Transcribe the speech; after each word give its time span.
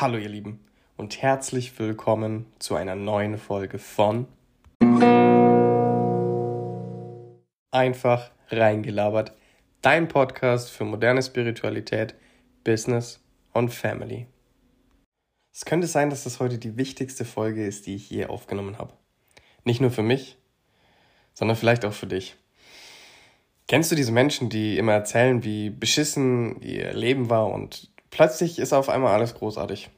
Hallo 0.00 0.16
ihr 0.16 0.28
Lieben 0.28 0.60
und 0.96 1.22
herzlich 1.22 1.76
willkommen 1.80 2.46
zu 2.60 2.76
einer 2.76 2.94
neuen 2.94 3.36
Folge 3.36 3.80
von 3.80 4.28
Einfach 7.72 8.30
reingelabert, 8.48 9.32
dein 9.82 10.06
Podcast 10.06 10.70
für 10.70 10.84
moderne 10.84 11.20
Spiritualität, 11.20 12.14
Business 12.62 13.20
und 13.52 13.70
Family. 13.70 14.28
Es 15.52 15.64
könnte 15.64 15.88
sein, 15.88 16.10
dass 16.10 16.22
das 16.22 16.38
heute 16.38 16.58
die 16.58 16.76
wichtigste 16.76 17.24
Folge 17.24 17.66
ist, 17.66 17.88
die 17.88 17.96
ich 17.96 18.08
je 18.08 18.26
aufgenommen 18.26 18.78
habe. 18.78 18.92
Nicht 19.64 19.80
nur 19.80 19.90
für 19.90 20.04
mich, 20.04 20.38
sondern 21.34 21.56
vielleicht 21.56 21.84
auch 21.84 21.92
für 21.92 22.06
dich. 22.06 22.36
Kennst 23.66 23.90
du 23.90 23.96
diese 23.96 24.12
Menschen, 24.12 24.48
die 24.48 24.78
immer 24.78 24.92
erzählen, 24.92 25.42
wie 25.42 25.70
beschissen 25.70 26.62
ihr 26.62 26.92
Leben 26.92 27.30
war 27.30 27.48
und 27.48 27.90
plötzlich 28.10 28.58
ist 28.58 28.72
auf 28.72 28.88
einmal 28.88 29.14
alles 29.14 29.34
großartig? 29.34 29.90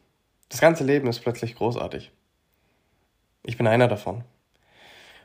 Das 0.49 0.61
ganze 0.61 0.85
Leben 0.85 1.09
ist 1.09 1.21
plötzlich 1.21 1.55
großartig. 1.55 2.11
Ich 3.45 3.57
bin 3.57 3.67
einer 3.67 3.89
davon. 3.89 4.25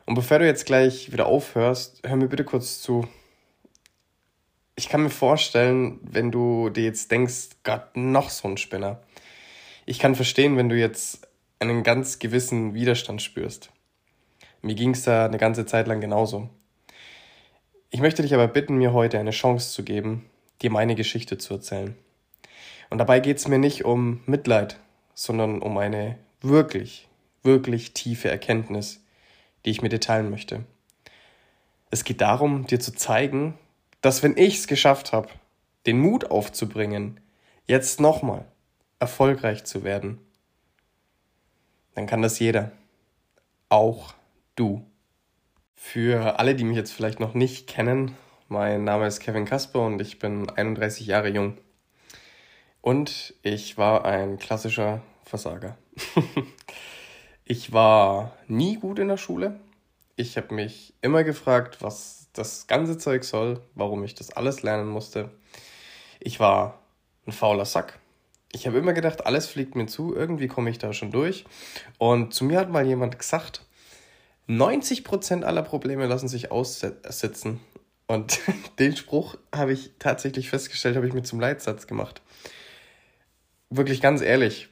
Und 0.05 0.15
bevor 0.15 0.39
du 0.39 0.45
jetzt 0.45 0.65
gleich 0.65 1.11
wieder 1.11 1.25
aufhörst, 1.25 2.01
hör 2.05 2.15
mir 2.15 2.27
bitte 2.27 2.43
kurz 2.43 2.81
zu. 2.81 3.07
Ich 4.75 4.89
kann 4.89 5.01
mir 5.03 5.09
vorstellen, 5.09 5.99
wenn 6.03 6.31
du 6.31 6.69
dir 6.69 6.83
jetzt 6.83 7.09
denkst, 7.11 7.49
Gott, 7.63 7.95
noch 7.95 8.29
so 8.29 8.47
ein 8.47 8.57
Spinner. 8.57 9.01
Ich 9.85 9.99
kann 9.99 10.15
verstehen, 10.15 10.57
wenn 10.57 10.69
du 10.69 10.77
jetzt 10.77 11.27
einen 11.59 11.83
ganz 11.83 12.19
gewissen 12.19 12.73
Widerstand 12.73 13.21
spürst. 13.21 13.71
Mir 14.61 14.75
ging 14.75 14.91
es 14.91 15.03
da 15.03 15.25
eine 15.25 15.37
ganze 15.37 15.65
Zeit 15.65 15.87
lang 15.87 16.01
genauso. 16.01 16.49
Ich 17.89 17.99
möchte 17.99 18.21
dich 18.21 18.33
aber 18.33 18.47
bitten, 18.47 18.75
mir 18.75 18.93
heute 18.93 19.19
eine 19.19 19.31
Chance 19.31 19.71
zu 19.71 19.83
geben, 19.83 20.29
dir 20.61 20.69
meine 20.69 20.95
Geschichte 20.95 21.37
zu 21.37 21.53
erzählen. 21.53 21.95
Und 22.89 22.97
dabei 22.97 23.19
geht 23.19 23.37
es 23.37 23.47
mir 23.47 23.59
nicht 23.59 23.85
um 23.85 24.21
Mitleid, 24.25 24.79
sondern 25.13 25.61
um 25.61 25.77
eine 25.77 26.17
wirklich, 26.41 27.07
wirklich 27.43 27.93
tiefe 27.93 28.29
Erkenntnis, 28.29 29.03
die 29.63 29.71
ich 29.71 29.81
mit 29.81 29.91
dir 29.91 29.99
teilen 29.99 30.29
möchte. 30.29 30.63
Es 31.89 32.03
geht 32.03 32.21
darum, 32.21 32.67
dir 32.67 32.79
zu 32.79 32.93
zeigen, 32.93 33.57
dass 34.01 34.21
wenn 34.21 34.37
ich 34.37 34.59
es 34.59 34.67
geschafft 34.67 35.13
habe, 35.13 35.29
den 35.85 35.99
Mut 35.99 36.29
aufzubringen, 36.29 37.19
jetzt 37.67 37.99
nochmal 37.99 38.45
erfolgreich 38.99 39.63
zu 39.63 39.83
werden, 39.83 40.19
dann 41.93 42.07
kann 42.07 42.21
das 42.21 42.39
jeder. 42.39 42.71
Auch 43.69 44.13
du. 44.55 44.85
Für 45.73 46.39
alle, 46.39 46.55
die 46.55 46.63
mich 46.63 46.77
jetzt 46.77 46.91
vielleicht 46.91 47.19
noch 47.19 47.33
nicht 47.33 47.67
kennen, 47.67 48.15
mein 48.47 48.83
Name 48.83 49.07
ist 49.07 49.19
Kevin 49.19 49.45
Kasper 49.45 49.85
und 49.85 50.01
ich 50.01 50.19
bin 50.19 50.49
31 50.49 51.07
Jahre 51.07 51.29
jung. 51.29 51.57
Und 52.85 53.33
ich 53.41 53.79
war 53.79 54.05
ein 54.05 54.37
klassischer 54.37 55.01
Versager. 55.23 55.75
ich 57.43 57.73
war 57.73 58.37
nie 58.47 58.75
gut 58.75 58.99
in 58.99 59.07
der 59.07 59.17
Schule. 59.17 59.59
Ich 60.17 60.37
habe 60.37 60.53
mich 60.53 60.93
immer 61.01 61.23
gefragt, 61.23 61.81
was 61.81 62.27
das 62.33 62.67
ganze 62.67 62.99
Zeug 62.99 63.23
soll, 63.23 63.59
warum 63.73 64.03
ich 64.03 64.13
das 64.13 64.29
alles 64.29 64.61
lernen 64.61 64.87
musste. 64.87 65.31
Ich 66.19 66.39
war 66.39 66.79
ein 67.25 67.31
fauler 67.31 67.65
Sack. 67.65 67.97
Ich 68.51 68.67
habe 68.67 68.77
immer 68.77 68.93
gedacht, 68.93 69.25
alles 69.25 69.47
fliegt 69.47 69.73
mir 69.73 69.87
zu, 69.87 70.15
irgendwie 70.15 70.47
komme 70.47 70.69
ich 70.69 70.77
da 70.77 70.93
schon 70.93 71.09
durch. 71.09 71.45
Und 71.97 72.35
zu 72.35 72.45
mir 72.45 72.59
hat 72.59 72.69
mal 72.69 72.85
jemand 72.85 73.17
gesagt, 73.17 73.65
90% 74.47 75.41
aller 75.41 75.63
Probleme 75.63 76.05
lassen 76.05 76.27
sich 76.27 76.51
aussitzen. 76.51 77.61
Und 78.05 78.41
den 78.77 78.95
Spruch 78.95 79.37
habe 79.51 79.73
ich 79.73 79.93
tatsächlich 79.97 80.51
festgestellt, 80.51 80.97
habe 80.97 81.07
ich 81.07 81.15
mir 81.15 81.23
zum 81.23 81.39
Leitsatz 81.39 81.87
gemacht 81.87 82.21
wirklich 83.69 84.01
ganz 84.01 84.21
ehrlich. 84.21 84.69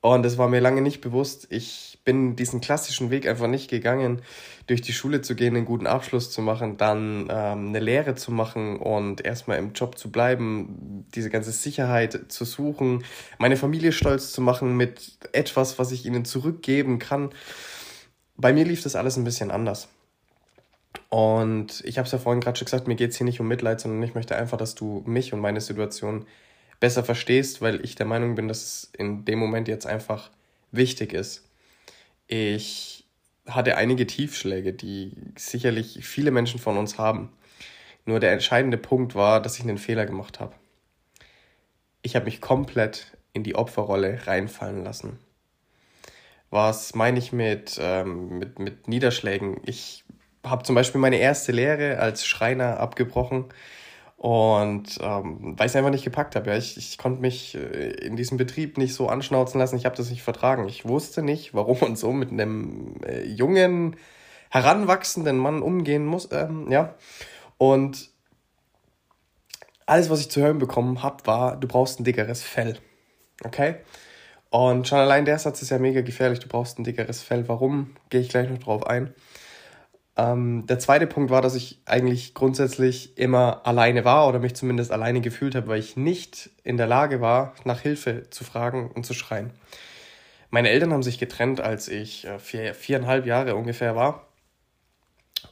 Und 0.00 0.26
es 0.26 0.36
war 0.36 0.48
mir 0.48 0.58
lange 0.58 0.82
nicht 0.82 1.00
bewusst. 1.00 1.46
Ich 1.50 2.00
bin 2.04 2.34
diesen 2.34 2.60
klassischen 2.60 3.10
Weg 3.10 3.28
einfach 3.28 3.46
nicht 3.46 3.70
gegangen, 3.70 4.22
durch 4.66 4.82
die 4.82 4.92
Schule 4.92 5.22
zu 5.22 5.36
gehen, 5.36 5.54
einen 5.54 5.64
guten 5.64 5.86
Abschluss 5.86 6.32
zu 6.32 6.42
machen, 6.42 6.76
dann 6.76 7.28
ähm, 7.30 7.68
eine 7.68 7.78
Lehre 7.78 8.16
zu 8.16 8.32
machen 8.32 8.78
und 8.78 9.24
erstmal 9.24 9.58
im 9.58 9.74
Job 9.74 9.96
zu 9.96 10.10
bleiben, 10.10 11.06
diese 11.14 11.30
ganze 11.30 11.52
Sicherheit 11.52 12.32
zu 12.32 12.44
suchen, 12.44 13.04
meine 13.38 13.56
Familie 13.56 13.92
stolz 13.92 14.32
zu 14.32 14.40
machen 14.40 14.76
mit 14.76 15.18
etwas, 15.32 15.78
was 15.78 15.92
ich 15.92 16.04
ihnen 16.04 16.24
zurückgeben 16.24 16.98
kann. 16.98 17.30
Bei 18.36 18.52
mir 18.52 18.64
lief 18.64 18.82
das 18.82 18.96
alles 18.96 19.16
ein 19.16 19.24
bisschen 19.24 19.52
anders. 19.52 19.88
Und 21.10 21.80
ich 21.84 21.98
habe 21.98 22.06
es 22.06 22.12
ja 22.12 22.18
vorhin 22.18 22.40
gerade 22.40 22.58
schon 22.58 22.64
gesagt, 22.64 22.88
mir 22.88 22.96
geht 22.96 23.12
es 23.12 23.18
hier 23.18 23.24
nicht 23.24 23.38
um 23.38 23.46
Mitleid, 23.46 23.80
sondern 23.80 24.02
ich 24.02 24.16
möchte 24.16 24.34
einfach, 24.34 24.58
dass 24.58 24.74
du 24.74 25.04
mich 25.06 25.32
und 25.32 25.40
meine 25.40 25.60
Situation 25.60 26.26
besser 26.82 27.04
verstehst, 27.04 27.62
weil 27.62 27.84
ich 27.84 27.94
der 27.94 28.06
Meinung 28.06 28.34
bin, 28.34 28.48
dass 28.48 28.64
es 28.64 28.90
in 28.98 29.24
dem 29.24 29.38
Moment 29.38 29.68
jetzt 29.68 29.86
einfach 29.86 30.32
wichtig 30.72 31.12
ist. 31.12 31.48
Ich 32.26 33.06
hatte 33.46 33.76
einige 33.76 34.04
Tiefschläge, 34.04 34.72
die 34.72 35.12
sicherlich 35.38 36.04
viele 36.04 36.32
Menschen 36.32 36.58
von 36.58 36.76
uns 36.76 36.98
haben. 36.98 37.32
Nur 38.04 38.18
der 38.18 38.32
entscheidende 38.32 38.78
Punkt 38.78 39.14
war, 39.14 39.40
dass 39.40 39.58
ich 39.58 39.62
einen 39.62 39.78
Fehler 39.78 40.06
gemacht 40.06 40.40
habe. 40.40 40.56
Ich 42.02 42.16
habe 42.16 42.24
mich 42.24 42.40
komplett 42.40 43.16
in 43.32 43.44
die 43.44 43.54
Opferrolle 43.54 44.26
reinfallen 44.26 44.82
lassen. 44.82 45.20
Was 46.50 46.96
meine 46.96 47.20
ich 47.20 47.32
mit, 47.32 47.78
ähm, 47.80 48.40
mit, 48.40 48.58
mit 48.58 48.88
Niederschlägen? 48.88 49.60
Ich 49.66 50.02
habe 50.44 50.64
zum 50.64 50.74
Beispiel 50.74 51.00
meine 51.00 51.18
erste 51.18 51.52
Lehre 51.52 52.00
als 52.00 52.26
Schreiner 52.26 52.80
abgebrochen, 52.80 53.44
und 54.22 55.00
ähm, 55.00 55.58
weil 55.58 55.66
ich 55.66 55.72
es 55.72 55.74
einfach 55.74 55.90
nicht 55.90 56.04
gepackt 56.04 56.36
habe. 56.36 56.50
Ja. 56.50 56.56
Ich, 56.56 56.76
ich 56.76 56.96
konnte 56.96 57.20
mich 57.20 57.56
äh, 57.56 57.90
in 58.06 58.14
diesem 58.14 58.38
Betrieb 58.38 58.78
nicht 58.78 58.94
so 58.94 59.08
anschnauzen 59.08 59.58
lassen. 59.58 59.76
Ich 59.76 59.84
habe 59.84 59.96
das 59.96 60.10
nicht 60.10 60.22
vertragen. 60.22 60.68
Ich 60.68 60.86
wusste 60.86 61.24
nicht, 61.24 61.54
warum 61.54 61.78
man 61.80 61.96
so 61.96 62.12
mit 62.12 62.30
einem 62.30 62.94
äh, 63.04 63.24
jungen, 63.24 63.96
heranwachsenden 64.48 65.36
Mann 65.38 65.60
umgehen 65.60 66.06
muss. 66.06 66.28
Ähm, 66.30 66.70
ja. 66.70 66.94
Und 67.58 68.10
alles, 69.86 70.08
was 70.08 70.20
ich 70.20 70.30
zu 70.30 70.40
hören 70.40 70.60
bekommen 70.60 71.02
habe, 71.02 71.26
war, 71.26 71.56
du 71.56 71.66
brauchst 71.66 71.98
ein 71.98 72.04
dickeres 72.04 72.44
Fell. 72.44 72.78
Okay? 73.42 73.78
Und 74.50 74.86
schon 74.86 74.98
allein 74.98 75.24
der 75.24 75.40
Satz 75.40 75.62
ist 75.62 75.70
ja 75.70 75.80
mega 75.80 76.00
gefährlich. 76.00 76.38
Du 76.38 76.46
brauchst 76.46 76.78
ein 76.78 76.84
dickeres 76.84 77.24
Fell. 77.24 77.48
Warum? 77.48 77.96
Gehe 78.08 78.20
ich 78.20 78.28
gleich 78.28 78.48
noch 78.48 78.58
drauf 78.58 78.86
ein. 78.86 79.12
Ähm, 80.16 80.66
der 80.66 80.78
zweite 80.78 81.06
Punkt 81.06 81.30
war, 81.30 81.40
dass 81.40 81.54
ich 81.54 81.80
eigentlich 81.86 82.34
grundsätzlich 82.34 83.16
immer 83.16 83.66
alleine 83.66 84.04
war 84.04 84.28
oder 84.28 84.40
mich 84.40 84.54
zumindest 84.54 84.92
alleine 84.92 85.22
gefühlt 85.22 85.54
habe, 85.54 85.68
weil 85.68 85.80
ich 85.80 85.96
nicht 85.96 86.50
in 86.64 86.76
der 86.76 86.86
Lage 86.86 87.20
war, 87.20 87.54
nach 87.64 87.80
Hilfe 87.80 88.28
zu 88.28 88.44
fragen 88.44 88.90
und 88.90 89.06
zu 89.06 89.14
schreien. 89.14 89.50
Meine 90.50 90.68
Eltern 90.68 90.92
haben 90.92 91.02
sich 91.02 91.18
getrennt, 91.18 91.62
als 91.62 91.88
ich 91.88 92.26
äh, 92.26 92.38
vier, 92.38 92.74
viereinhalb 92.74 93.24
Jahre 93.24 93.56
ungefähr 93.56 93.96
war. 93.96 94.26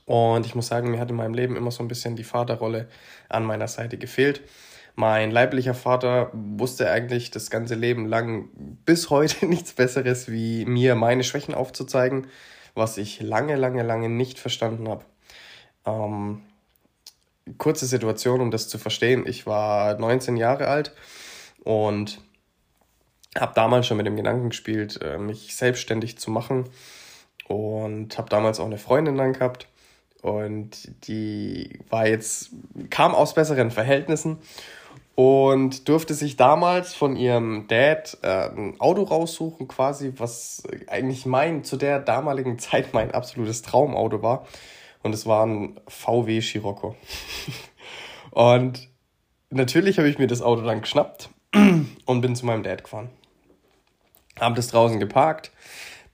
Und 0.05 0.45
ich 0.45 0.55
muss 0.55 0.67
sagen, 0.67 0.91
mir 0.91 1.01
hat 1.01 1.11
in 1.11 1.17
meinem 1.17 1.35
Leben 1.35 1.57
immer 1.57 1.71
so 1.71 1.83
ein 1.83 1.89
bisschen 1.89 2.17
die 2.17 2.25
Vaterrolle 2.25 2.89
an 3.29 3.45
meiner 3.45 3.69
Seite 3.69 3.97
gefehlt. 3.97 4.43
Mein 4.95 5.31
leiblicher 5.31 5.73
Vater 5.73 6.31
wusste 6.35 6.91
eigentlich 6.91 7.31
das 7.31 7.49
ganze 7.49 7.77
Leben 7.77 8.07
lang 8.07 8.51
bis 8.85 9.09
heute 9.09 9.47
nichts 9.47 9.73
Besseres, 9.73 10.31
wie 10.31 10.67
mir 10.67 10.97
meine 10.97 11.25
Schwächen 11.25 11.55
aufzuzeigen 11.55 12.27
was 12.81 12.99
ich 12.99 13.21
lange, 13.21 13.55
lange, 13.55 13.85
lange 13.85 14.09
nicht 14.09 14.41
verstanden 14.41 14.89
habe. 14.89 15.05
Ähm, 15.87 16.43
kurze 17.59 17.87
Situation, 17.87 18.41
um 18.41 18.51
das 18.51 18.69
zu 18.69 18.79
verstehen. 18.79 19.25
Ich 19.27 19.47
war 19.47 19.97
19 19.99 20.37
Jahre 20.37 20.67
alt 20.67 20.93
und 21.63 22.21
habe 23.39 23.53
damals 23.55 23.87
schon 23.87 23.97
mit 23.97 24.07
dem 24.07 24.17
Gedanken 24.17 24.49
gespielt, 24.49 25.01
äh, 25.03 25.19
mich 25.19 25.55
selbstständig 25.55 26.19
zu 26.19 26.33
machen 26.33 26.65
und 27.47 28.19
habe 28.19 28.29
damals 28.29 28.59
auch 28.59 28.67
eine 28.67 28.79
Freundin 28.79 29.17
dann 29.17 29.35
gehabt 29.35 29.69
und 30.23 30.91
die 31.07 31.79
war 31.89 32.07
jetzt 32.07 32.51
kam 32.91 33.15
aus 33.15 33.35
besseren 33.35 33.71
Verhältnissen 33.71 34.39
und 35.21 35.87
durfte 35.91 36.15
sich 36.15 36.39
damals 36.39 36.95
von 36.95 37.15
ihrem 37.15 37.67
Dad 37.69 38.17
äh, 38.23 38.49
ein 38.49 38.81
Auto 38.81 39.03
raussuchen, 39.03 39.69
quasi, 39.69 40.15
was 40.17 40.63
eigentlich 40.87 41.27
mein, 41.27 41.63
zu 41.63 41.77
der 41.77 41.99
damaligen 41.99 42.59
Zeit 42.59 42.95
mein 42.95 43.11
absolutes 43.11 43.61
Traumauto 43.61 44.23
war. 44.23 44.47
Und 45.03 45.15
es 45.15 45.27
war 45.27 45.45
ein 45.45 45.79
VW 45.89 46.41
Scirocco. 46.41 46.97
und 48.31 48.89
natürlich 49.51 49.99
habe 49.99 50.09
ich 50.09 50.19
mir 50.19 50.27
das 50.27 50.41
Auto 50.41 50.63
dann 50.63 50.81
geschnappt 50.81 51.29
und 52.07 52.21
bin 52.23 52.35
zu 52.35 52.47
meinem 52.47 52.63
Dad 52.63 52.85
gefahren. 52.85 53.11
Habe 54.41 54.55
das 54.55 54.69
draußen 54.69 54.99
geparkt, 55.01 55.53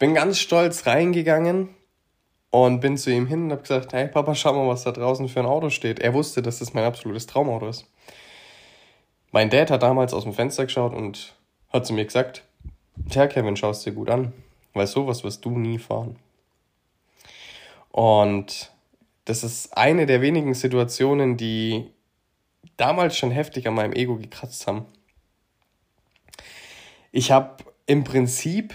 bin 0.01 0.15
ganz 0.15 0.41
stolz 0.41 0.85
reingegangen 0.85 1.69
und 2.51 2.81
bin 2.81 2.97
zu 2.97 3.13
ihm 3.13 3.29
hin 3.29 3.45
und 3.45 3.51
habe 3.53 3.63
gesagt, 3.63 3.93
hey 3.93 4.09
Papa, 4.09 4.35
schau 4.35 4.53
mal, 4.53 4.67
was 4.67 4.83
da 4.83 4.91
draußen 4.91 5.29
für 5.29 5.39
ein 5.39 5.47
Auto 5.47 5.71
steht. 5.71 6.01
Er 6.01 6.13
wusste, 6.13 6.43
dass 6.43 6.59
das 6.59 6.75
mein 6.75 6.83
absolutes 6.83 7.29
Traumauto 7.29 7.69
ist. 7.69 7.87
Mein 9.37 9.51
Dad 9.51 9.71
hat 9.71 9.83
damals 9.83 10.15
aus 10.15 10.23
dem 10.23 10.33
Fenster 10.33 10.65
geschaut 10.65 10.95
und 10.95 11.35
hat 11.69 11.85
zu 11.87 11.93
mir 11.93 12.07
gesagt, 12.07 12.43
Tja, 13.11 13.27
Kevin, 13.27 13.55
schaust 13.55 13.85
dir 13.85 13.93
gut 13.93 14.09
an, 14.09 14.33
weil 14.73 14.87
sowas 14.87 15.25
wirst 15.25 15.45
du 15.45 15.51
nie 15.51 15.79
fahren. 15.79 16.17
Und 17.91 18.73
das 19.27 19.45
ist 19.45 19.77
eine 19.77 20.07
der 20.07 20.23
wenigen 20.23 20.55
Situationen, 20.55 21.37
die 21.37 21.91
damals 22.79 23.19
schon 23.19 23.31
heftig 23.31 23.69
an 23.69 23.75
meinem 23.75 23.93
Ego 23.93 24.17
gekratzt 24.17 24.67
haben. 24.67 24.87
Ich 27.13 27.31
habe 27.31 27.63
im 27.85 28.05
Prinzip 28.05 28.73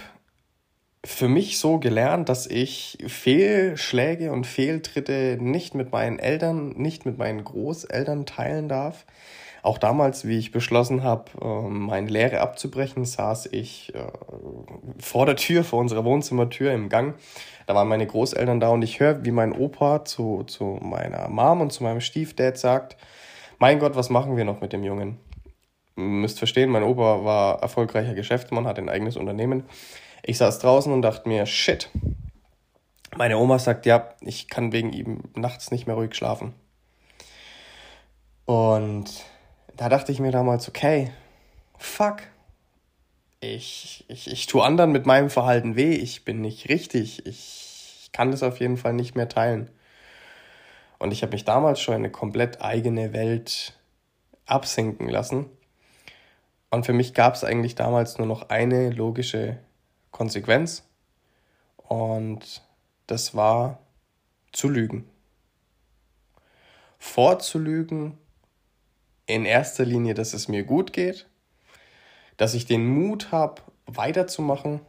für 1.03 1.27
mich 1.27 1.57
so 1.57 1.79
gelernt, 1.79 2.29
dass 2.29 2.45
ich 2.45 2.99
Fehlschläge 3.07 4.31
und 4.31 4.45
Fehltritte 4.45 5.39
nicht 5.41 5.73
mit 5.73 5.91
meinen 5.91 6.19
Eltern, 6.19 6.73
nicht 6.73 7.07
mit 7.07 7.17
meinen 7.17 7.43
Großeltern 7.43 8.27
teilen 8.27 8.69
darf. 8.69 9.07
Auch 9.63 9.77
damals, 9.77 10.27
wie 10.27 10.39
ich 10.39 10.51
beschlossen 10.51 11.03
habe, 11.03 11.25
ähm, 11.41 11.81
meine 11.81 12.07
Lehre 12.07 12.41
abzubrechen, 12.41 13.05
saß 13.05 13.47
ich 13.47 13.93
äh, 13.93 14.07
vor 14.99 15.25
der 15.25 15.35
Tür, 15.35 15.63
vor 15.63 15.79
unserer 15.79 16.03
Wohnzimmertür 16.03 16.71
im 16.71 16.89
Gang. 16.89 17.15
Da 17.67 17.75
waren 17.75 17.87
meine 17.87 18.07
Großeltern 18.07 18.59
da 18.59 18.69
und 18.69 18.81
ich 18.81 18.99
höre, 18.99 19.23
wie 19.23 19.31
mein 19.31 19.53
Opa 19.53 20.03
zu, 20.03 20.43
zu 20.43 20.79
meiner 20.81 21.29
Mom 21.29 21.61
und 21.61 21.71
zu 21.71 21.83
meinem 21.83 22.01
Stiefdad 22.01 22.57
sagt, 22.57 22.97
mein 23.59 23.77
Gott, 23.77 23.95
was 23.95 24.09
machen 24.09 24.35
wir 24.35 24.45
noch 24.45 24.61
mit 24.61 24.73
dem 24.73 24.83
Jungen? 24.83 25.19
Müsst 25.95 26.39
verstehen, 26.39 26.71
mein 26.71 26.83
Opa 26.83 27.23
war 27.23 27.61
erfolgreicher 27.61 28.15
Geschäftsmann, 28.15 28.65
hat 28.65 28.79
ein 28.79 28.89
eigenes 28.89 29.15
Unternehmen. 29.15 29.63
Ich 30.23 30.39
saß 30.39 30.59
draußen 30.59 30.91
und 30.91 31.03
dachte 31.03 31.29
mir, 31.29 31.45
shit. 31.45 31.89
Meine 33.15 33.37
Oma 33.37 33.59
sagt, 33.59 33.85
ja, 33.85 34.09
ich 34.21 34.47
kann 34.47 34.71
wegen 34.71 34.93
ihm 34.93 35.19
nachts 35.35 35.69
nicht 35.69 35.85
mehr 35.85 35.95
ruhig 35.95 36.15
schlafen. 36.15 36.53
Und 38.45 39.23
da 39.81 39.89
dachte 39.89 40.11
ich 40.11 40.19
mir 40.19 40.29
damals, 40.29 40.69
okay, 40.69 41.11
fuck. 41.75 42.17
Ich, 43.39 44.05
ich, 44.09 44.31
ich 44.31 44.45
tue 44.45 44.63
anderen 44.63 44.91
mit 44.91 45.07
meinem 45.07 45.31
Verhalten 45.31 45.75
weh. 45.75 45.95
Ich 45.95 46.23
bin 46.23 46.39
nicht 46.39 46.69
richtig. 46.69 47.25
Ich 47.25 48.11
kann 48.13 48.29
das 48.29 48.43
auf 48.43 48.59
jeden 48.59 48.77
Fall 48.77 48.93
nicht 48.93 49.15
mehr 49.15 49.27
teilen. 49.27 49.71
Und 50.99 51.11
ich 51.11 51.23
habe 51.23 51.31
mich 51.31 51.45
damals 51.45 51.81
schon 51.81 51.95
in 51.95 52.01
eine 52.01 52.11
komplett 52.11 52.61
eigene 52.61 53.11
Welt 53.11 53.73
absinken 54.45 55.09
lassen. 55.09 55.47
Und 56.69 56.85
für 56.85 56.93
mich 56.93 57.15
gab 57.15 57.33
es 57.33 57.43
eigentlich 57.43 57.73
damals 57.73 58.19
nur 58.19 58.27
noch 58.27 58.49
eine 58.49 58.91
logische 58.91 59.57
Konsequenz 60.11 60.87
und 61.77 62.61
das 63.07 63.33
war 63.33 63.79
zu 64.51 64.69
lügen. 64.69 65.09
Vorzulügen 66.99 68.20
in 69.31 69.45
erster 69.45 69.85
Linie, 69.85 70.13
dass 70.13 70.33
es 70.33 70.47
mir 70.47 70.63
gut 70.63 70.93
geht, 70.93 71.27
dass 72.37 72.53
ich 72.53 72.65
den 72.65 72.85
Mut 72.87 73.31
habe, 73.31 73.61
weiterzumachen 73.85 74.81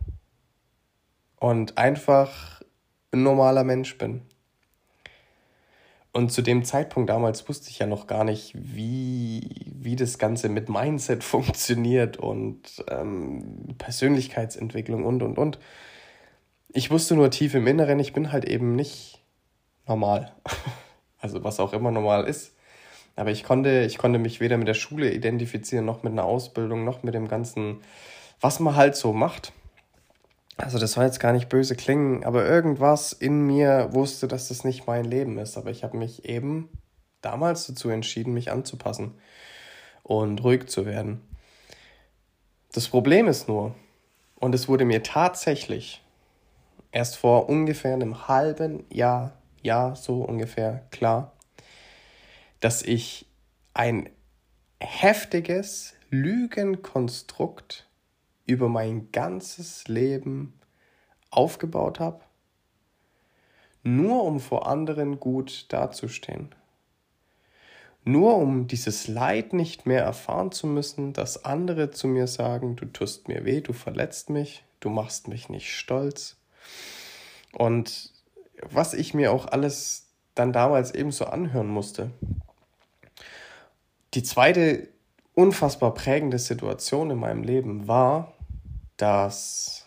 und 1.36 1.78
einfach 1.78 2.62
ein 3.12 3.22
normaler 3.22 3.64
Mensch 3.64 3.98
bin. 3.98 4.22
Und 6.12 6.30
zu 6.30 6.42
dem 6.42 6.64
Zeitpunkt 6.64 7.08
damals 7.08 7.48
wusste 7.48 7.70
ich 7.70 7.78
ja 7.78 7.86
noch 7.86 8.06
gar 8.06 8.24
nicht, 8.24 8.52
wie, 8.54 9.72
wie 9.74 9.96
das 9.96 10.18
Ganze 10.18 10.48
mit 10.48 10.68
Mindset 10.68 11.24
funktioniert 11.24 12.16
und 12.16 12.84
ähm, 12.88 13.74
Persönlichkeitsentwicklung 13.78 15.04
und, 15.04 15.22
und, 15.22 15.38
und. 15.38 15.58
Ich 16.74 16.90
wusste 16.90 17.14
nur 17.14 17.30
tief 17.30 17.54
im 17.54 17.66
Inneren, 17.66 17.98
ich 17.98 18.12
bin 18.12 18.32
halt 18.32 18.44
eben 18.44 18.74
nicht 18.76 19.22
normal. 19.86 20.32
Also 21.18 21.44
was 21.44 21.60
auch 21.60 21.72
immer 21.72 21.92
normal 21.92 22.26
ist. 22.26 22.51
Aber 23.16 23.30
ich 23.30 23.44
konnte, 23.44 23.82
ich 23.82 23.98
konnte 23.98 24.18
mich 24.18 24.40
weder 24.40 24.56
mit 24.56 24.68
der 24.68 24.74
Schule 24.74 25.12
identifizieren, 25.12 25.84
noch 25.84 26.02
mit 26.02 26.12
einer 26.12 26.24
Ausbildung, 26.24 26.84
noch 26.84 27.02
mit 27.02 27.14
dem 27.14 27.28
Ganzen, 27.28 27.80
was 28.40 28.58
man 28.60 28.76
halt 28.76 28.96
so 28.96 29.12
macht 29.12 29.52
also 30.56 30.78
das 30.78 30.92
soll 30.92 31.04
jetzt 31.04 31.20
gar 31.20 31.32
nicht 31.32 31.48
böse 31.48 31.74
klingen, 31.74 32.24
aber 32.24 32.46
irgendwas 32.46 33.12
in 33.12 33.46
mir 33.46 33.88
wusste, 33.92 34.28
dass 34.28 34.48
das 34.48 34.64
nicht 34.64 34.86
mein 34.86 35.04
Leben 35.04 35.38
ist. 35.38 35.56
Aber 35.56 35.70
ich 35.70 35.82
habe 35.82 35.96
mich 35.96 36.24
eben 36.26 36.68
damals 37.20 37.66
dazu 37.66 37.88
entschieden, 37.88 38.34
mich 38.34 38.52
anzupassen 38.52 39.14
und 40.02 40.42
ruhig 40.44 40.68
zu 40.68 40.86
werden. 40.86 41.20
Das 42.72 42.88
Problem 42.88 43.28
ist 43.28 43.48
nur, 43.48 43.74
und 44.36 44.54
es 44.54 44.68
wurde 44.68 44.84
mir 44.84 45.02
tatsächlich 45.02 46.02
erst 46.90 47.16
vor 47.16 47.48
ungefähr 47.48 47.94
einem 47.94 48.28
halben 48.28 48.84
Jahr, 48.90 49.32
ja, 49.62 49.94
so 49.94 50.22
ungefähr 50.22 50.82
klar, 50.90 51.31
dass 52.62 52.82
ich 52.82 53.26
ein 53.74 54.08
heftiges 54.80 55.94
Lügenkonstrukt 56.10 57.88
über 58.46 58.68
mein 58.68 59.10
ganzes 59.10 59.88
Leben 59.88 60.54
aufgebaut 61.30 61.98
habe, 61.98 62.20
nur 63.82 64.22
um 64.22 64.38
vor 64.38 64.68
anderen 64.68 65.18
gut 65.18 65.66
dazustehen. 65.72 66.54
Nur 68.04 68.36
um 68.36 68.68
dieses 68.68 69.08
Leid 69.08 69.52
nicht 69.52 69.86
mehr 69.86 70.04
erfahren 70.04 70.52
zu 70.52 70.68
müssen, 70.68 71.12
dass 71.12 71.44
andere 71.44 71.90
zu 71.90 72.06
mir 72.06 72.28
sagen, 72.28 72.76
du 72.76 72.86
tust 72.86 73.26
mir 73.26 73.44
weh, 73.44 73.60
du 73.60 73.72
verletzt 73.72 74.30
mich, 74.30 74.64
du 74.78 74.88
machst 74.88 75.26
mich 75.26 75.48
nicht 75.48 75.76
stolz. 75.76 76.36
Und 77.52 78.12
was 78.62 78.94
ich 78.94 79.14
mir 79.14 79.32
auch 79.32 79.46
alles 79.46 80.12
dann 80.34 80.52
damals 80.52 80.94
ebenso 80.94 81.26
anhören 81.26 81.68
musste. 81.68 82.10
Die 84.14 84.22
zweite 84.22 84.88
unfassbar 85.34 85.94
prägende 85.94 86.38
Situation 86.38 87.10
in 87.10 87.18
meinem 87.18 87.42
Leben 87.42 87.88
war, 87.88 88.34
dass 88.98 89.86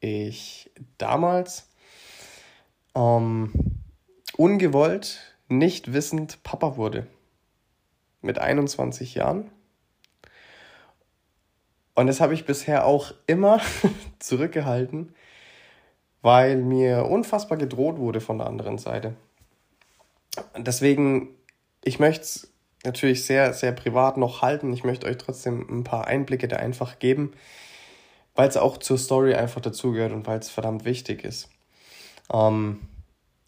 ich 0.00 0.70
damals 0.98 1.68
ähm, 2.94 3.52
ungewollt, 4.36 5.36
nicht 5.48 5.94
wissend 5.94 6.42
Papa 6.42 6.76
wurde. 6.76 7.06
Mit 8.20 8.38
21 8.38 9.14
Jahren. 9.14 9.50
Und 11.94 12.06
das 12.06 12.20
habe 12.20 12.34
ich 12.34 12.44
bisher 12.44 12.86
auch 12.86 13.12
immer 13.26 13.60
zurückgehalten, 14.18 15.14
weil 16.20 16.56
mir 16.56 17.06
unfassbar 17.06 17.58
gedroht 17.58 17.98
wurde 17.98 18.20
von 18.20 18.38
der 18.38 18.46
anderen 18.46 18.78
Seite. 18.78 19.14
Deswegen, 20.56 21.30
ich 21.82 21.98
möchte 21.98 22.22
es 22.22 22.52
natürlich 22.84 23.24
sehr, 23.24 23.52
sehr 23.54 23.72
privat 23.72 24.16
noch 24.16 24.42
halten. 24.42 24.72
Ich 24.72 24.84
möchte 24.84 25.06
euch 25.06 25.18
trotzdem 25.18 25.66
ein 25.70 25.84
paar 25.84 26.06
Einblicke 26.06 26.48
da 26.48 26.56
einfach 26.56 26.98
geben, 26.98 27.32
weil 28.34 28.48
es 28.48 28.56
auch 28.56 28.78
zur 28.78 28.98
Story 28.98 29.34
einfach 29.34 29.60
dazugehört 29.60 30.12
und 30.12 30.26
weil 30.26 30.38
es 30.38 30.50
verdammt 30.50 30.84
wichtig 30.84 31.24
ist. 31.24 31.48
Ähm, 32.32 32.80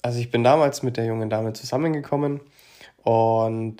also 0.03 0.19
ich 0.19 0.31
bin 0.31 0.45
damals 0.45 0.83
mit 0.83 0.97
der 0.97 1.07
jungen 1.07 1.31
Dame 1.31 1.53
zusammengekommen 1.53 2.41
und 3.03 3.77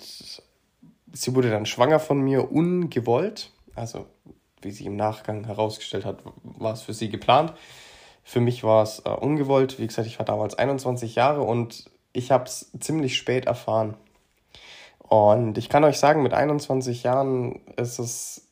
sie 1.13 1.35
wurde 1.35 1.49
dann 1.49 1.65
schwanger 1.65 1.99
von 1.99 2.19
mir 2.19 2.51
ungewollt. 2.51 3.51
Also 3.75 4.07
wie 4.61 4.71
sie 4.71 4.85
im 4.85 4.95
Nachgang 4.95 5.45
herausgestellt 5.45 6.05
hat, 6.05 6.19
war 6.43 6.73
es 6.73 6.81
für 6.81 6.93
sie 6.93 7.09
geplant. 7.09 7.53
Für 8.23 8.39
mich 8.39 8.63
war 8.63 8.81
es 8.81 8.99
äh, 9.05 9.09
ungewollt. 9.09 9.79
Wie 9.79 9.85
gesagt, 9.85 10.07
ich 10.07 10.17
war 10.17 10.25
damals 10.25 10.55
21 10.57 11.15
Jahre 11.15 11.43
und 11.43 11.85
ich 12.11 12.31
habe 12.31 12.45
es 12.45 12.71
ziemlich 12.79 13.17
spät 13.17 13.45
erfahren. 13.45 13.95
Und 15.07 15.57
ich 15.57 15.69
kann 15.69 15.83
euch 15.83 15.99
sagen, 15.99 16.23
mit 16.23 16.33
21 16.33 17.03
Jahren 17.03 17.61
ist 17.77 17.99
es 17.99 18.47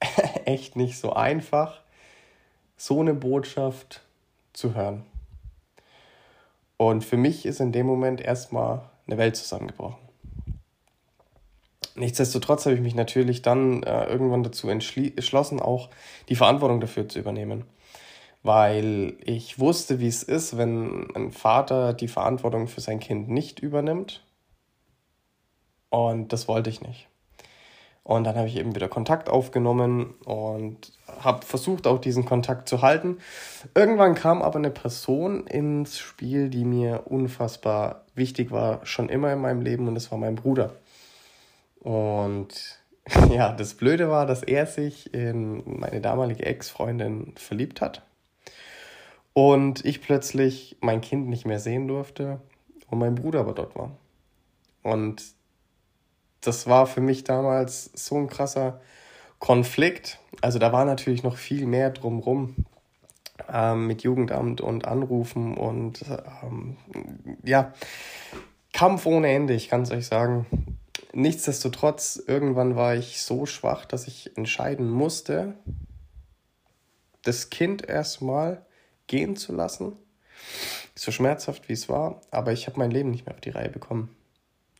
echt 0.44 0.76
nicht 0.76 0.98
so 0.98 1.12
einfach, 1.12 1.80
so 2.76 3.00
eine 3.00 3.14
Botschaft 3.14 4.02
zu 4.52 4.74
hören. 4.74 5.04
Und 6.76 7.04
für 7.04 7.16
mich 7.16 7.44
ist 7.44 7.60
in 7.60 7.72
dem 7.72 7.86
Moment 7.86 8.20
erstmal 8.20 8.82
eine 9.06 9.18
Welt 9.18 9.36
zusammengebrochen. 9.36 9.98
Nichtsdestotrotz 11.96 12.64
habe 12.64 12.76
ich 12.76 12.80
mich 12.80 12.94
natürlich 12.94 13.42
dann 13.42 13.82
äh, 13.82 14.04
irgendwann 14.06 14.44
dazu 14.44 14.68
entschlossen, 14.68 15.60
auch 15.60 15.90
die 16.28 16.36
Verantwortung 16.36 16.80
dafür 16.80 17.08
zu 17.08 17.18
übernehmen. 17.18 17.64
Weil 18.42 19.18
ich 19.22 19.58
wusste, 19.58 20.00
wie 20.00 20.06
es 20.06 20.22
ist, 20.22 20.56
wenn 20.56 21.14
ein 21.14 21.32
Vater 21.32 21.92
die 21.92 22.08
Verantwortung 22.08 22.68
für 22.68 22.80
sein 22.80 23.00
Kind 23.00 23.28
nicht 23.28 23.58
übernimmt 23.58 24.22
und 25.90 26.32
das 26.32 26.48
wollte 26.48 26.70
ich 26.70 26.80
nicht. 26.80 27.08
Und 28.02 28.24
dann 28.24 28.34
habe 28.34 28.48
ich 28.48 28.56
eben 28.56 28.74
wieder 28.74 28.88
Kontakt 28.88 29.28
aufgenommen 29.28 30.14
und 30.24 30.92
habe 31.20 31.44
versucht, 31.44 31.86
auch 31.86 32.00
diesen 32.00 32.24
Kontakt 32.24 32.68
zu 32.68 32.82
halten. 32.82 33.18
Irgendwann 33.74 34.14
kam 34.14 34.42
aber 34.42 34.58
eine 34.58 34.70
Person 34.70 35.46
ins 35.46 35.98
Spiel, 35.98 36.48
die 36.48 36.64
mir 36.64 37.02
unfassbar 37.06 38.06
wichtig 38.14 38.50
war, 38.50 38.84
schon 38.86 39.08
immer 39.08 39.32
in 39.32 39.40
meinem 39.40 39.60
Leben, 39.60 39.86
und 39.86 39.94
das 39.94 40.10
war 40.10 40.18
mein 40.18 40.34
Bruder. 40.34 40.72
Und 41.80 42.80
ja, 43.30 43.52
das 43.52 43.74
Blöde 43.74 44.08
war, 44.08 44.26
dass 44.26 44.42
er 44.42 44.66
sich 44.66 45.12
in 45.14 45.62
meine 45.80 46.00
damalige 46.00 46.46
Ex-Freundin 46.46 47.34
verliebt 47.36 47.80
hat. 47.80 48.02
Und 49.32 49.84
ich 49.84 50.02
plötzlich 50.02 50.76
mein 50.80 51.00
Kind 51.00 51.28
nicht 51.28 51.46
mehr 51.46 51.60
sehen 51.60 51.86
durfte 51.86 52.40
und 52.88 52.98
mein 52.98 53.14
Bruder 53.14 53.40
aber 53.40 53.52
dort 53.52 53.76
war. 53.76 53.92
Und 54.82 55.22
das 56.40 56.66
war 56.66 56.86
für 56.86 57.00
mich 57.00 57.24
damals 57.24 57.90
so 57.94 58.16
ein 58.16 58.28
krasser 58.28 58.80
Konflikt. 59.38 60.18
Also 60.40 60.58
da 60.58 60.72
war 60.72 60.84
natürlich 60.84 61.22
noch 61.22 61.36
viel 61.36 61.66
mehr 61.66 61.90
drumrum 61.90 62.56
ähm, 63.48 63.86
mit 63.86 64.02
Jugendamt 64.02 64.60
und 64.60 64.86
Anrufen 64.86 65.56
und 65.56 66.04
ähm, 66.42 66.76
ja, 67.44 67.72
Kampf 68.72 69.06
ohne 69.06 69.28
Ende, 69.28 69.54
ich 69.54 69.68
kann 69.68 69.82
es 69.82 69.90
euch 69.90 70.06
sagen. 70.06 70.46
Nichtsdestotrotz, 71.12 72.22
irgendwann 72.24 72.76
war 72.76 72.94
ich 72.94 73.22
so 73.22 73.46
schwach, 73.46 73.84
dass 73.84 74.06
ich 74.06 74.36
entscheiden 74.36 74.88
musste, 74.88 75.54
das 77.22 77.50
Kind 77.50 77.88
erstmal 77.88 78.64
gehen 79.06 79.36
zu 79.36 79.52
lassen. 79.52 79.96
So 80.94 81.10
schmerzhaft 81.10 81.68
wie 81.68 81.72
es 81.72 81.88
war, 81.88 82.20
aber 82.30 82.52
ich 82.52 82.66
habe 82.66 82.78
mein 82.78 82.90
Leben 82.90 83.10
nicht 83.10 83.26
mehr 83.26 83.34
auf 83.34 83.40
die 83.40 83.50
Reihe 83.50 83.68
bekommen. 83.68 84.14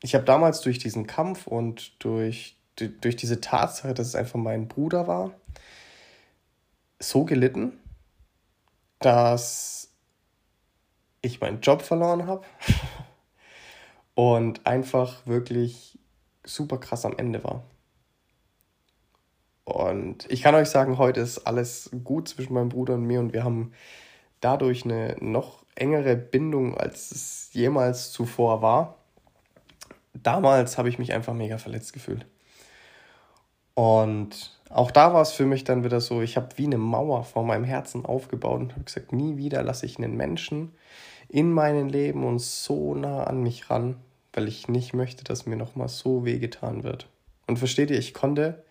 Ich 0.02 0.14
habe 0.14 0.24
damals 0.24 0.60
durch 0.60 0.78
diesen 0.78 1.06
Kampf 1.06 1.46
und 1.46 2.02
durch, 2.02 2.56
durch 2.76 3.16
diese 3.16 3.40
Tatsache, 3.40 3.94
dass 3.94 4.06
es 4.08 4.14
einfach 4.14 4.38
mein 4.38 4.68
Bruder 4.68 5.06
war, 5.06 5.32
so 6.98 7.24
gelitten, 7.24 7.78
dass 8.98 9.90
ich 11.22 11.40
meinen 11.40 11.60
Job 11.60 11.82
verloren 11.82 12.26
habe 12.26 12.46
und 14.14 14.66
einfach 14.66 15.26
wirklich 15.26 15.98
super 16.44 16.78
krass 16.78 17.04
am 17.04 17.16
Ende 17.16 17.44
war. 17.44 17.62
Und 19.64 20.30
ich 20.30 20.42
kann 20.42 20.54
euch 20.54 20.68
sagen, 20.68 20.98
heute 20.98 21.20
ist 21.20 21.46
alles 21.46 21.90
gut 22.02 22.28
zwischen 22.28 22.54
meinem 22.54 22.70
Bruder 22.70 22.94
und 22.94 23.04
mir 23.04 23.20
und 23.20 23.32
wir 23.32 23.44
haben 23.44 23.72
dadurch 24.40 24.84
eine 24.84 25.16
noch 25.20 25.64
engere 25.74 26.16
Bindung, 26.16 26.76
als 26.76 27.12
es 27.12 27.50
jemals 27.52 28.10
zuvor 28.10 28.62
war. 28.62 28.99
Damals 30.12 30.78
habe 30.78 30.88
ich 30.88 30.98
mich 30.98 31.12
einfach 31.12 31.34
mega 31.34 31.58
verletzt 31.58 31.92
gefühlt. 31.92 32.26
Und 33.74 34.60
auch 34.68 34.90
da 34.90 35.14
war 35.14 35.22
es 35.22 35.32
für 35.32 35.46
mich 35.46 35.64
dann 35.64 35.84
wieder 35.84 36.00
so, 36.00 36.20
ich 36.22 36.36
habe 36.36 36.48
wie 36.56 36.66
eine 36.66 36.78
Mauer 36.78 37.24
vor 37.24 37.44
meinem 37.44 37.64
Herzen 37.64 38.04
aufgebaut 38.04 38.60
und 38.60 38.72
habe 38.72 38.84
gesagt, 38.84 39.12
nie 39.12 39.36
wieder 39.36 39.62
lasse 39.62 39.86
ich 39.86 39.98
einen 39.98 40.16
Menschen 40.16 40.74
in 41.28 41.52
meinem 41.52 41.88
Leben 41.88 42.24
und 42.24 42.40
so 42.40 42.94
nah 42.94 43.24
an 43.24 43.42
mich 43.42 43.70
ran, 43.70 43.96
weil 44.32 44.48
ich 44.48 44.68
nicht 44.68 44.94
möchte, 44.94 45.24
dass 45.24 45.46
mir 45.46 45.56
nochmal 45.56 45.88
so 45.88 46.24
wehgetan 46.24 46.82
wird. 46.82 47.08
Und 47.46 47.58
versteht 47.58 47.90
ihr, 47.90 47.98
ich 47.98 48.14
konnte 48.14 48.62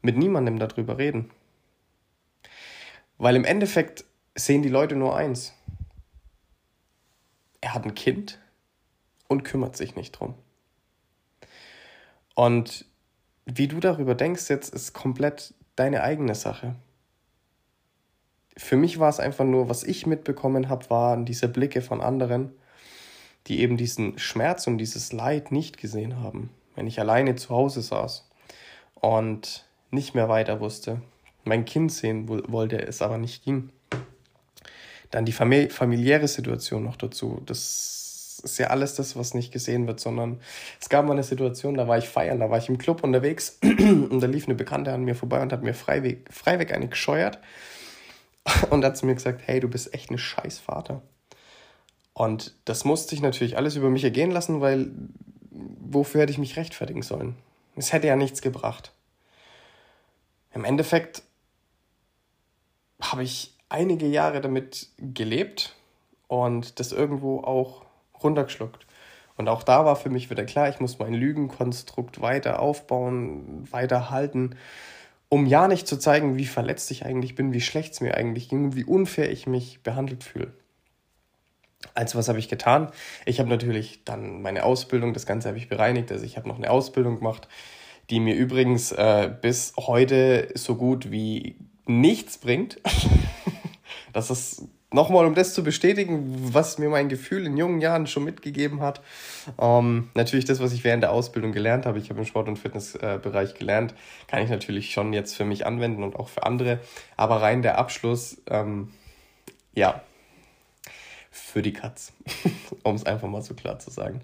mit 0.00 0.16
niemandem 0.16 0.58
darüber 0.58 0.98
reden. 0.98 1.30
Weil 3.18 3.36
im 3.36 3.44
Endeffekt 3.44 4.04
sehen 4.34 4.62
die 4.62 4.68
Leute 4.68 4.96
nur 4.96 5.16
eins. 5.16 5.54
Er 7.60 7.74
hat 7.74 7.84
ein 7.84 7.94
Kind 7.94 8.40
und 9.28 9.44
kümmert 9.44 9.76
sich 9.76 9.94
nicht 9.94 10.12
drum. 10.12 10.34
Und 12.34 12.84
wie 13.44 13.68
du 13.68 13.80
darüber 13.80 14.14
denkst 14.14 14.48
jetzt, 14.48 14.74
ist 14.74 14.92
komplett 14.92 15.54
deine 15.76 16.02
eigene 16.02 16.34
Sache. 16.34 16.74
Für 18.56 18.76
mich 18.76 18.98
war 18.98 19.08
es 19.08 19.20
einfach 19.20 19.44
nur, 19.44 19.68
was 19.68 19.82
ich 19.82 20.06
mitbekommen 20.06 20.68
habe, 20.68 20.90
waren 20.90 21.24
diese 21.24 21.48
Blicke 21.48 21.82
von 21.82 22.00
anderen, 22.00 22.52
die 23.46 23.60
eben 23.60 23.76
diesen 23.76 24.18
Schmerz 24.18 24.66
und 24.66 24.78
dieses 24.78 25.12
Leid 25.12 25.50
nicht 25.50 25.78
gesehen 25.78 26.20
haben, 26.20 26.50
wenn 26.76 26.86
ich 26.86 27.00
alleine 27.00 27.34
zu 27.34 27.50
Hause 27.50 27.82
saß 27.82 28.28
und 28.94 29.66
nicht 29.90 30.14
mehr 30.14 30.28
weiter 30.28 30.60
wusste, 30.60 31.02
mein 31.44 31.64
Kind 31.64 31.92
sehen 31.92 32.28
wollte, 32.28 32.80
es 32.80 33.02
aber 33.02 33.18
nicht 33.18 33.44
ging. 33.44 33.70
Dann 35.10 35.24
die 35.24 35.32
familiäre 35.32 36.28
Situation 36.28 36.84
noch 36.84 36.96
dazu. 36.96 37.42
Das 37.44 38.01
ist 38.42 38.58
ja 38.58 38.68
alles 38.68 38.94
das, 38.94 39.16
was 39.16 39.34
nicht 39.34 39.52
gesehen 39.52 39.86
wird, 39.86 40.00
sondern 40.00 40.40
es 40.80 40.88
gab 40.88 41.04
mal 41.04 41.12
eine 41.12 41.22
Situation, 41.22 41.74
da 41.74 41.88
war 41.88 41.98
ich 41.98 42.08
feiern, 42.08 42.40
da 42.40 42.50
war 42.50 42.58
ich 42.58 42.68
im 42.68 42.78
Club 42.78 43.02
unterwegs 43.04 43.58
und 43.62 44.20
da 44.20 44.26
lief 44.26 44.46
eine 44.46 44.54
Bekannte 44.54 44.92
an 44.92 45.04
mir 45.04 45.14
vorbei 45.14 45.40
und 45.42 45.52
hat 45.52 45.62
mir 45.62 45.74
freiweg, 45.74 46.26
freiweg 46.32 46.72
eine 46.72 46.88
gescheuert 46.88 47.38
und 48.70 48.84
hat 48.84 48.96
zu 48.96 49.06
mir 49.06 49.14
gesagt, 49.14 49.42
hey, 49.46 49.60
du 49.60 49.68
bist 49.68 49.94
echt 49.94 50.10
ein 50.10 50.18
scheiß 50.18 50.58
Vater. 50.58 51.02
Und 52.14 52.54
das 52.64 52.84
musste 52.84 53.14
ich 53.14 53.22
natürlich 53.22 53.56
alles 53.56 53.76
über 53.76 53.88
mich 53.88 54.04
ergehen 54.04 54.30
lassen, 54.30 54.60
weil 54.60 54.90
wofür 55.50 56.22
hätte 56.22 56.32
ich 56.32 56.38
mich 56.38 56.56
rechtfertigen 56.56 57.02
sollen? 57.02 57.36
Es 57.76 57.92
hätte 57.92 58.06
ja 58.06 58.16
nichts 58.16 58.42
gebracht. 58.42 58.92
Im 60.52 60.64
Endeffekt 60.64 61.22
habe 63.00 63.22
ich 63.22 63.56
einige 63.68 64.06
Jahre 64.06 64.40
damit 64.40 64.88
gelebt 64.98 65.74
und 66.28 66.78
das 66.78 66.92
irgendwo 66.92 67.40
auch 67.40 67.82
runtergeschluckt. 68.24 68.86
Und 69.36 69.48
auch 69.48 69.62
da 69.62 69.84
war 69.84 69.96
für 69.96 70.10
mich 70.10 70.30
wieder 70.30 70.44
klar, 70.44 70.68
ich 70.68 70.80
muss 70.80 70.98
mein 70.98 71.14
Lügenkonstrukt 71.14 72.20
weiter 72.20 72.60
aufbauen, 72.60 73.66
weiter 73.70 74.10
halten, 74.10 74.56
um 75.28 75.46
ja 75.46 75.68
nicht 75.68 75.86
zu 75.86 75.98
zeigen, 75.98 76.36
wie 76.36 76.46
verletzt 76.46 76.90
ich 76.90 77.06
eigentlich 77.06 77.34
bin, 77.34 77.52
wie 77.52 77.62
schlecht 77.62 77.94
es 77.94 78.00
mir 78.00 78.14
eigentlich 78.14 78.48
ging, 78.48 78.74
wie 78.74 78.84
unfair 78.84 79.30
ich 79.30 79.46
mich 79.46 79.82
behandelt 79.82 80.24
fühle. 80.24 80.52
Also 81.94 82.18
was 82.18 82.28
habe 82.28 82.38
ich 82.38 82.48
getan? 82.48 82.90
Ich 83.24 83.40
habe 83.40 83.48
natürlich 83.48 84.04
dann 84.04 84.42
meine 84.42 84.64
Ausbildung, 84.64 85.14
das 85.14 85.26
Ganze 85.26 85.48
habe 85.48 85.58
ich 85.58 85.68
bereinigt, 85.68 86.12
also 86.12 86.24
ich 86.24 86.36
habe 86.36 86.48
noch 86.48 86.58
eine 86.58 86.70
Ausbildung 86.70 87.16
gemacht 87.16 87.48
die 88.10 88.20
mir 88.20 88.34
übrigens 88.34 88.92
äh, 88.92 89.30
bis 89.40 89.72
heute 89.78 90.48
so 90.54 90.76
gut 90.76 91.10
wie 91.10 91.56
nichts 91.86 92.38
bringt. 92.38 92.78
das 94.12 94.30
ist 94.30 94.68
nochmal, 94.92 95.26
um 95.26 95.34
das 95.34 95.54
zu 95.54 95.62
bestätigen, 95.62 96.54
was 96.54 96.78
mir 96.78 96.88
mein 96.88 97.08
Gefühl 97.08 97.46
in 97.46 97.56
jungen 97.56 97.80
Jahren 97.80 98.06
schon 98.06 98.24
mitgegeben 98.24 98.80
hat. 98.80 99.00
Ähm, 99.60 100.10
natürlich 100.14 100.44
das, 100.44 100.60
was 100.60 100.72
ich 100.72 100.84
während 100.84 101.02
der 101.02 101.12
Ausbildung 101.12 101.52
gelernt 101.52 101.86
habe. 101.86 101.98
Ich 101.98 102.10
habe 102.10 102.20
im 102.20 102.26
Sport- 102.26 102.48
und 102.48 102.58
Fitnessbereich 102.58 103.50
äh, 103.50 103.58
gelernt, 103.58 103.94
kann 104.28 104.42
ich 104.42 104.50
natürlich 104.50 104.92
schon 104.92 105.12
jetzt 105.12 105.34
für 105.34 105.44
mich 105.44 105.66
anwenden 105.66 106.02
und 106.02 106.16
auch 106.16 106.28
für 106.28 106.44
andere. 106.44 106.80
Aber 107.16 107.42
rein 107.42 107.62
der 107.62 107.78
Abschluss, 107.78 108.38
ähm, 108.48 108.92
ja, 109.74 110.02
für 111.30 111.62
die 111.62 111.72
Katz, 111.72 112.12
um 112.82 112.94
es 112.94 113.06
einfach 113.06 113.28
mal 113.28 113.42
so 113.42 113.54
klar 113.54 113.78
zu 113.78 113.90
sagen. 113.90 114.20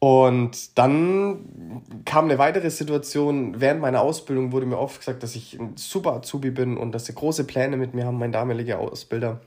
Und 0.00 0.78
dann 0.78 1.82
kam 2.06 2.24
eine 2.24 2.38
weitere 2.38 2.70
Situation. 2.70 3.60
Während 3.60 3.82
meiner 3.82 4.00
Ausbildung 4.00 4.50
wurde 4.50 4.64
mir 4.64 4.78
oft 4.78 4.98
gesagt, 4.98 5.22
dass 5.22 5.36
ich 5.36 5.60
ein 5.60 5.76
super 5.76 6.14
Azubi 6.14 6.50
bin 6.50 6.78
und 6.78 6.92
dass 6.92 7.04
sie 7.04 7.14
große 7.14 7.44
Pläne 7.44 7.76
mit 7.76 7.92
mir 7.92 8.06
haben, 8.06 8.18
mein 8.18 8.32
damaliger 8.32 8.78
Ausbilder, 8.78 9.42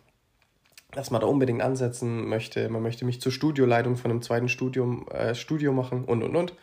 dass 0.91 1.09
man 1.09 1.21
da 1.21 1.27
unbedingt 1.27 1.63
ansetzen 1.63 2.27
möchte. 2.27 2.69
Man 2.69 2.83
möchte 2.83 3.03
mich 3.03 3.19
zur 3.19 3.31
Studioleitung 3.31 3.97
von 3.97 4.11
einem 4.11 4.21
zweiten 4.21 4.47
Studium, 4.47 5.07
äh, 5.07 5.33
Studio 5.33 5.73
machen 5.73 6.05
und 6.05 6.21
und 6.21 6.35
und. 6.35 6.53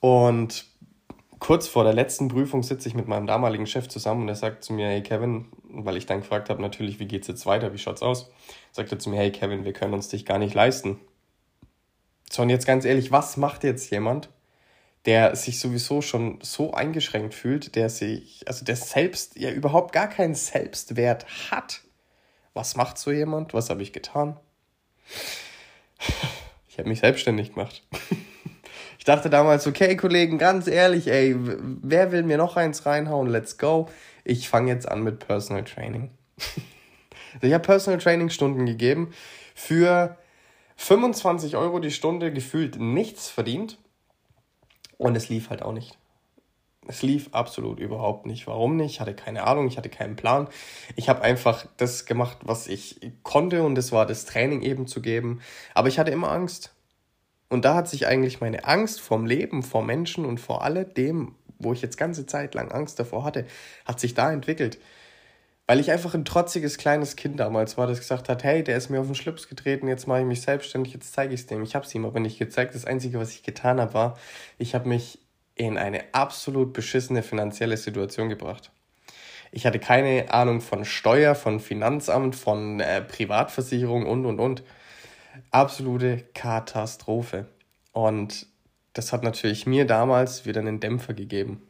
Und 0.00 0.64
kurz 1.38 1.68
vor 1.68 1.84
der 1.84 1.92
letzten 1.92 2.28
Prüfung 2.28 2.62
sitze 2.62 2.88
ich 2.88 2.94
mit 2.94 3.08
meinem 3.08 3.26
damaligen 3.26 3.66
Chef 3.66 3.88
zusammen 3.88 4.22
und 4.22 4.28
er 4.28 4.36
sagt 4.36 4.64
zu 4.64 4.72
mir, 4.72 4.88
hey 4.88 5.02
Kevin, 5.02 5.44
weil 5.68 5.98
ich 5.98 6.06
dann 6.06 6.20
gefragt 6.20 6.48
habe, 6.48 6.62
natürlich, 6.62 6.98
wie 6.98 7.06
geht's 7.06 7.28
jetzt 7.28 7.44
weiter, 7.44 7.74
wie 7.74 7.78
schaut's 7.78 8.00
aus? 8.02 8.30
Sagt 8.72 8.90
er 8.90 8.98
zu 8.98 9.10
mir, 9.10 9.18
hey 9.18 9.32
Kevin, 9.32 9.66
wir 9.66 9.74
können 9.74 9.92
uns 9.92 10.08
dich 10.08 10.24
gar 10.24 10.38
nicht 10.38 10.54
leisten. 10.54 10.98
So, 12.30 12.42
und 12.42 12.48
jetzt 12.48 12.66
ganz 12.66 12.84
ehrlich, 12.84 13.10
was 13.10 13.36
macht 13.36 13.64
jetzt 13.64 13.90
jemand, 13.90 14.30
der 15.04 15.34
sich 15.34 15.58
sowieso 15.58 16.00
schon 16.00 16.38
so 16.42 16.72
eingeschränkt 16.72 17.34
fühlt, 17.34 17.74
der 17.74 17.90
sich, 17.90 18.44
also 18.46 18.64
der 18.64 18.76
selbst 18.76 19.36
ja 19.36 19.50
überhaupt 19.50 19.92
gar 19.92 20.08
keinen 20.08 20.36
Selbstwert 20.36 21.26
hat? 21.50 21.80
Was 22.54 22.76
macht 22.76 22.98
so 22.98 23.10
jemand? 23.10 23.52
Was 23.52 23.68
habe 23.68 23.82
ich 23.82 23.92
getan? 23.92 24.38
Ich 26.68 26.78
habe 26.78 26.88
mich 26.88 27.00
selbstständig 27.00 27.54
gemacht. 27.54 27.82
Ich 28.98 29.04
dachte 29.04 29.30
damals, 29.30 29.66
okay, 29.66 29.96
Kollegen, 29.96 30.36
ganz 30.36 30.66
ehrlich, 30.66 31.08
ey, 31.08 31.34
wer 31.34 32.12
will 32.12 32.22
mir 32.22 32.36
noch 32.36 32.58
eins 32.58 32.84
reinhauen? 32.84 33.30
Let's 33.30 33.56
go. 33.56 33.88
Ich 34.24 34.50
fange 34.50 34.70
jetzt 34.70 34.86
an 34.86 35.02
mit 35.02 35.26
Personal 35.26 35.64
Training. 35.64 36.10
Ich 37.40 37.52
habe 37.54 37.64
Personal 37.64 37.98
Training 37.98 38.28
Stunden 38.28 38.66
gegeben 38.66 39.14
für 39.54 40.18
25 40.82 41.56
Euro 41.56 41.78
die 41.78 41.90
Stunde 41.90 42.32
gefühlt 42.32 42.80
nichts 42.80 43.28
verdient. 43.28 43.76
Und 44.96 45.14
es 45.14 45.28
lief 45.28 45.50
halt 45.50 45.60
auch 45.60 45.74
nicht. 45.74 45.98
Es 46.88 47.02
lief 47.02 47.28
absolut 47.32 47.78
überhaupt 47.78 48.24
nicht. 48.24 48.46
Warum 48.46 48.76
nicht? 48.76 48.92
Ich 48.92 49.00
hatte 49.00 49.14
keine 49.14 49.46
Ahnung, 49.46 49.68
ich 49.68 49.76
hatte 49.76 49.90
keinen 49.90 50.16
Plan. 50.16 50.48
Ich 50.96 51.10
habe 51.10 51.20
einfach 51.20 51.66
das 51.76 52.06
gemacht, 52.06 52.38
was 52.44 52.66
ich 52.66 52.98
konnte 53.22 53.62
und 53.62 53.74
das 53.74 53.92
war 53.92 54.06
das 54.06 54.24
Training 54.24 54.62
eben 54.62 54.86
zu 54.86 55.02
geben. 55.02 55.42
Aber 55.74 55.88
ich 55.88 55.98
hatte 55.98 56.12
immer 56.12 56.30
Angst. 56.30 56.74
Und 57.50 57.66
da 57.66 57.74
hat 57.74 57.86
sich 57.86 58.06
eigentlich 58.06 58.40
meine 58.40 58.64
Angst 58.64 59.02
vom 59.02 59.26
Leben, 59.26 59.62
vor 59.62 59.84
Menschen 59.84 60.24
und 60.24 60.40
vor 60.40 60.64
alledem, 60.64 61.34
wo 61.58 61.74
ich 61.74 61.82
jetzt 61.82 61.98
ganze 61.98 62.24
Zeit 62.24 62.54
lang 62.54 62.72
Angst 62.72 62.98
davor 62.98 63.24
hatte, 63.24 63.44
hat 63.84 64.00
sich 64.00 64.14
da 64.14 64.32
entwickelt. 64.32 64.78
Weil 65.70 65.78
ich 65.78 65.92
einfach 65.92 66.14
ein 66.14 66.24
trotziges 66.24 66.78
kleines 66.78 67.14
Kind 67.14 67.38
damals 67.38 67.78
war, 67.78 67.86
das 67.86 68.00
gesagt 68.00 68.28
hat, 68.28 68.42
hey, 68.42 68.64
der 68.64 68.76
ist 68.76 68.90
mir 68.90 68.98
auf 68.98 69.06
den 69.06 69.14
Schlips 69.14 69.48
getreten, 69.48 69.86
jetzt 69.86 70.08
mache 70.08 70.18
ich 70.18 70.26
mich 70.26 70.40
selbstständig, 70.40 70.92
jetzt 70.94 71.12
zeige 71.12 71.32
ich 71.32 71.42
es 71.42 71.46
dem. 71.46 71.62
Ich 71.62 71.76
habe 71.76 71.86
es 71.86 71.94
ihm 71.94 72.04
aber 72.04 72.18
nicht 72.18 72.40
gezeigt. 72.40 72.74
Das 72.74 72.86
Einzige, 72.86 73.20
was 73.20 73.30
ich 73.30 73.44
getan 73.44 73.80
habe, 73.80 73.94
war, 73.94 74.18
ich 74.58 74.74
habe 74.74 74.88
mich 74.88 75.20
in 75.54 75.78
eine 75.78 76.12
absolut 76.12 76.72
beschissene 76.72 77.22
finanzielle 77.22 77.76
Situation 77.76 78.28
gebracht. 78.28 78.72
Ich 79.52 79.64
hatte 79.64 79.78
keine 79.78 80.34
Ahnung 80.34 80.60
von 80.60 80.84
Steuer, 80.84 81.36
von 81.36 81.60
Finanzamt, 81.60 82.34
von 82.34 82.80
äh, 82.80 83.00
Privatversicherung 83.02 84.06
und, 84.06 84.26
und, 84.26 84.40
und. 84.40 84.64
Absolute 85.52 86.24
Katastrophe. 86.34 87.46
Und 87.92 88.48
das 88.92 89.12
hat 89.12 89.22
natürlich 89.22 89.66
mir 89.66 89.86
damals 89.86 90.46
wieder 90.46 90.62
einen 90.62 90.80
Dämpfer 90.80 91.14
gegeben. 91.14 91.62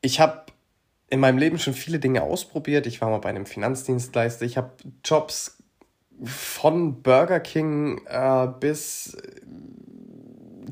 Ich 0.00 0.18
habe 0.18 0.47
in 1.10 1.20
meinem 1.20 1.38
Leben 1.38 1.58
schon 1.58 1.74
viele 1.74 1.98
Dinge 1.98 2.22
ausprobiert. 2.22 2.86
Ich 2.86 3.00
war 3.00 3.10
mal 3.10 3.18
bei 3.18 3.30
einem 3.30 3.46
Finanzdienstleister. 3.46 4.44
Ich 4.44 4.56
habe 4.56 4.72
Jobs 5.04 5.62
von 6.22 7.02
Burger 7.02 7.40
King 7.40 8.00
äh, 8.06 8.48
bis 8.60 9.16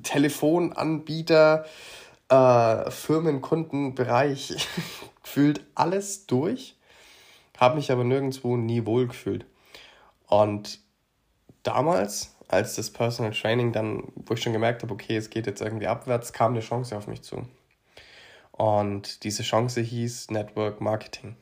Telefonanbieter, 0.03 1.65
äh, 2.29 2.91
Firmenkundenbereich 2.91 4.69
gefühlt 5.23 5.65
alles 5.75 6.27
durch, 6.27 6.77
habe 7.59 7.77
mich 7.77 7.91
aber 7.91 8.05
nirgendwo 8.05 8.57
nie 8.57 8.85
wohl 8.87 9.07
gefühlt. 9.09 9.47
Und 10.27 10.81
damals, 11.63 12.37
als 12.49 12.77
das 12.77 12.91
Personal 12.91 13.33
Training 13.33 13.73
dann, 13.73 14.05
wo 14.15 14.35
ich 14.35 14.43
schon 14.43 14.53
gemerkt 14.53 14.83
habe, 14.83 14.93
okay, 14.93 15.17
es 15.17 15.31
geht 15.31 15.47
jetzt 15.47 15.63
irgendwie 15.63 15.87
abwärts, 15.87 16.33
kam 16.33 16.53
eine 16.53 16.61
Chance 16.61 16.97
auf 16.97 17.07
mich 17.07 17.23
zu. 17.23 17.47
Und 18.57 19.25
diese 19.25 19.43
Chance 19.43 19.81
hieß 19.81 20.31
Network 20.31 20.81
Marketing. 20.81 21.37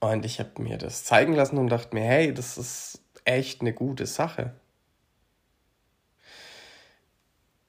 Und 0.00 0.24
ich 0.24 0.38
habe 0.38 0.62
mir 0.62 0.78
das 0.78 1.04
zeigen 1.04 1.34
lassen 1.34 1.58
und 1.58 1.68
dachte 1.68 1.94
mir, 1.94 2.04
hey, 2.04 2.32
das 2.32 2.58
ist 2.58 3.00
echt 3.24 3.60
eine 3.60 3.72
gute 3.72 4.06
Sache. 4.06 4.54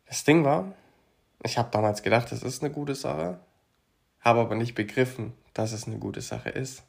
Das 0.05 0.23
Ding 0.23 0.43
war, 0.43 0.73
ich 1.43 1.57
habe 1.57 1.69
damals 1.71 2.03
gedacht, 2.03 2.31
das 2.31 2.43
ist 2.43 2.63
eine 2.63 2.73
gute 2.73 2.95
Sache, 2.95 3.39
habe 4.19 4.41
aber 4.41 4.55
nicht 4.55 4.75
begriffen, 4.75 5.33
dass 5.53 5.71
es 5.71 5.87
eine 5.87 5.97
gute 5.97 6.21
Sache 6.21 6.49
ist. 6.49 6.83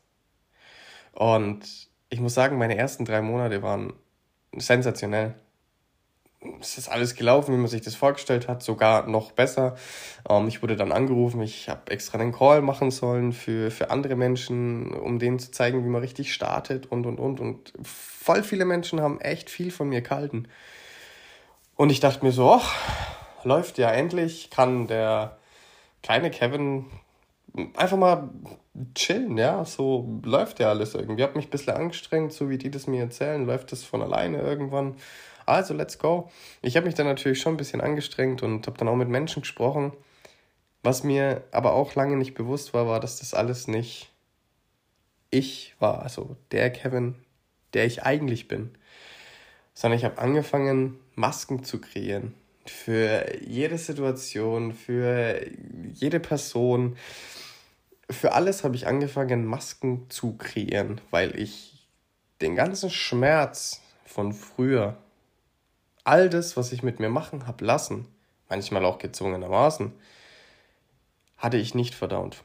Und 1.13 1.89
ich 2.11 2.21
muss 2.21 2.35
sagen, 2.35 2.59
meine 2.59 2.77
ersten 2.77 3.05
drei 3.05 3.23
Monate 3.23 3.63
waren 3.63 3.95
sensationell. 4.57 5.35
Es 6.61 6.79
ist 6.79 6.89
alles 6.89 7.15
gelaufen, 7.15 7.55
wie 7.55 7.59
man 7.59 7.69
sich 7.69 7.81
das 7.83 7.95
vorgestellt 7.95 8.47
hat, 8.47 8.63
sogar 8.63 9.07
noch 9.09 9.33
besser. 9.33 9.77
Ähm, 10.29 10.49
ich 10.49 10.63
wurde 10.63 10.77
dann 10.77 10.93
angerufen, 10.93 11.41
ich 11.41 11.69
habe 11.69 11.91
extra 11.91 12.19
einen 12.19 12.33
Call 12.33 12.63
machen 12.63 12.91
sollen 12.91 13.33
für, 13.33 13.71
für 13.71 13.91
andere 13.91 14.17
Menschen, 14.17 14.93
um 14.93 15.19
denen 15.19 15.39
zu 15.39 15.51
zeigen, 15.51 15.85
wie 15.85 15.89
man 15.89 16.03
richtig 16.03 16.33
startet 16.33 16.87
und 16.87 17.07
und 17.07 17.19
und. 17.19 17.41
Und 17.41 17.73
voll 17.83 18.43
viele 18.43 18.65
Menschen 18.65 19.01
haben 19.01 19.21
echt 19.21 19.51
viel 19.51 19.71
von 19.71 19.89
mir 19.89 20.03
gehalten. 20.03 20.49
Und 21.75 21.91
ich 21.91 22.01
dachte 22.01 22.25
mir 22.25 22.33
so, 22.33 22.53
ach, 22.53 22.75
läuft 23.45 23.79
ja 23.79 23.91
endlich, 23.91 24.51
kann 24.51 24.87
der 24.87 25.39
kleine 26.03 26.31
Kevin 26.31 26.87
einfach 27.77 27.97
mal 27.97 28.31
chillen, 28.95 29.39
ja, 29.39 29.65
so 29.65 30.21
läuft 30.25 30.61
ja 30.61 30.69
alles 30.69 30.95
irgendwie. 30.95 31.23
Ich 31.23 31.29
habe 31.29 31.37
mich 31.37 31.47
ein 31.47 31.51
bisschen 31.51 31.75
angestrengt, 31.75 32.33
so 32.33 32.51
wie 32.51 32.59
die 32.59 32.71
das 32.71 32.87
mir 32.87 33.03
erzählen, 33.03 33.47
läuft 33.47 33.73
das 33.73 33.85
von 33.85 34.03
alleine 34.03 34.41
irgendwann. 34.41 34.97
Also, 35.47 35.75
let's 35.75 35.99
go. 35.99 36.31
Ich 36.63 36.77
habe 36.77 36.87
mich 36.87 36.95
dann 36.95 37.07
natürlich 37.07 37.41
schon 37.41 37.55
ein 37.55 37.59
bisschen 37.59 37.81
angestrengt 37.81 38.43
und 38.43 38.67
habe 38.67 38.77
dann 38.79 38.89
auch 38.89 38.97
mit 38.97 39.09
Menschen 39.09 39.43
gesprochen. 39.43 39.93
Was 40.83 41.03
mir 41.03 41.45
aber 41.53 41.73
auch 41.73 41.95
lange 41.95 42.17
nicht 42.17 42.35
bewusst 42.35 42.75
war, 42.75 42.87
war, 42.87 43.01
dass 43.01 43.19
das 43.19 43.35
alles 43.35 43.69
nicht 43.69 44.11
ich 45.31 45.75
war, 45.81 46.03
also 46.03 46.37
der 46.53 46.71
Kevin, 46.71 47.17
der 47.75 47.87
ich 47.87 48.05
eigentlich 48.05 48.49
bin, 48.49 48.71
sondern 49.75 49.99
ich 49.99 50.05
habe 50.05 50.19
angefangen, 50.19 50.99
Masken 51.15 51.65
zu 51.65 51.81
kreieren 51.81 52.35
für 52.71 53.27
jede 53.45 53.79
Situation, 53.79 54.73
für 54.73 55.41
jede 55.93 56.21
Person. 56.21 56.97
Für 58.11 58.33
alles 58.33 58.65
habe 58.65 58.77
ich 58.77 58.87
angefangen, 58.87 59.45
Masken 59.45 60.09
zu 60.09 60.37
kreieren, 60.37 61.01
weil 61.11 61.39
ich 61.39 61.89
den 62.41 62.55
ganzen 62.55 62.91
Schmerz 62.91 63.81
von 64.05 64.33
früher, 64.33 64.97
all 66.07 66.31
das, 66.31 66.57
was 66.57 66.73
ich 66.73 66.83
mit 66.83 67.01
mir 67.01 67.09
machen 67.09 67.47
habe 67.47 67.65
lassen, 67.65 68.07
manchmal 68.49 68.85
auch 68.85 68.99
gezwungenermaßen, 68.99 69.93
hatte 71.37 71.57
ich 71.57 71.75
nicht 71.75 71.95
verdaut. 71.95 72.43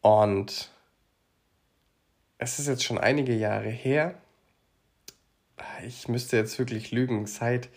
Und 0.00 0.70
es 2.38 2.58
ist 2.58 2.68
jetzt 2.68 2.84
schon 2.84 2.98
einige 2.98 3.34
Jahre 3.34 3.68
her. 3.68 4.14
Ich 5.86 6.08
müsste 6.08 6.36
jetzt 6.36 6.58
wirklich 6.58 6.90
lügen, 6.90 7.26
seit 7.26 7.68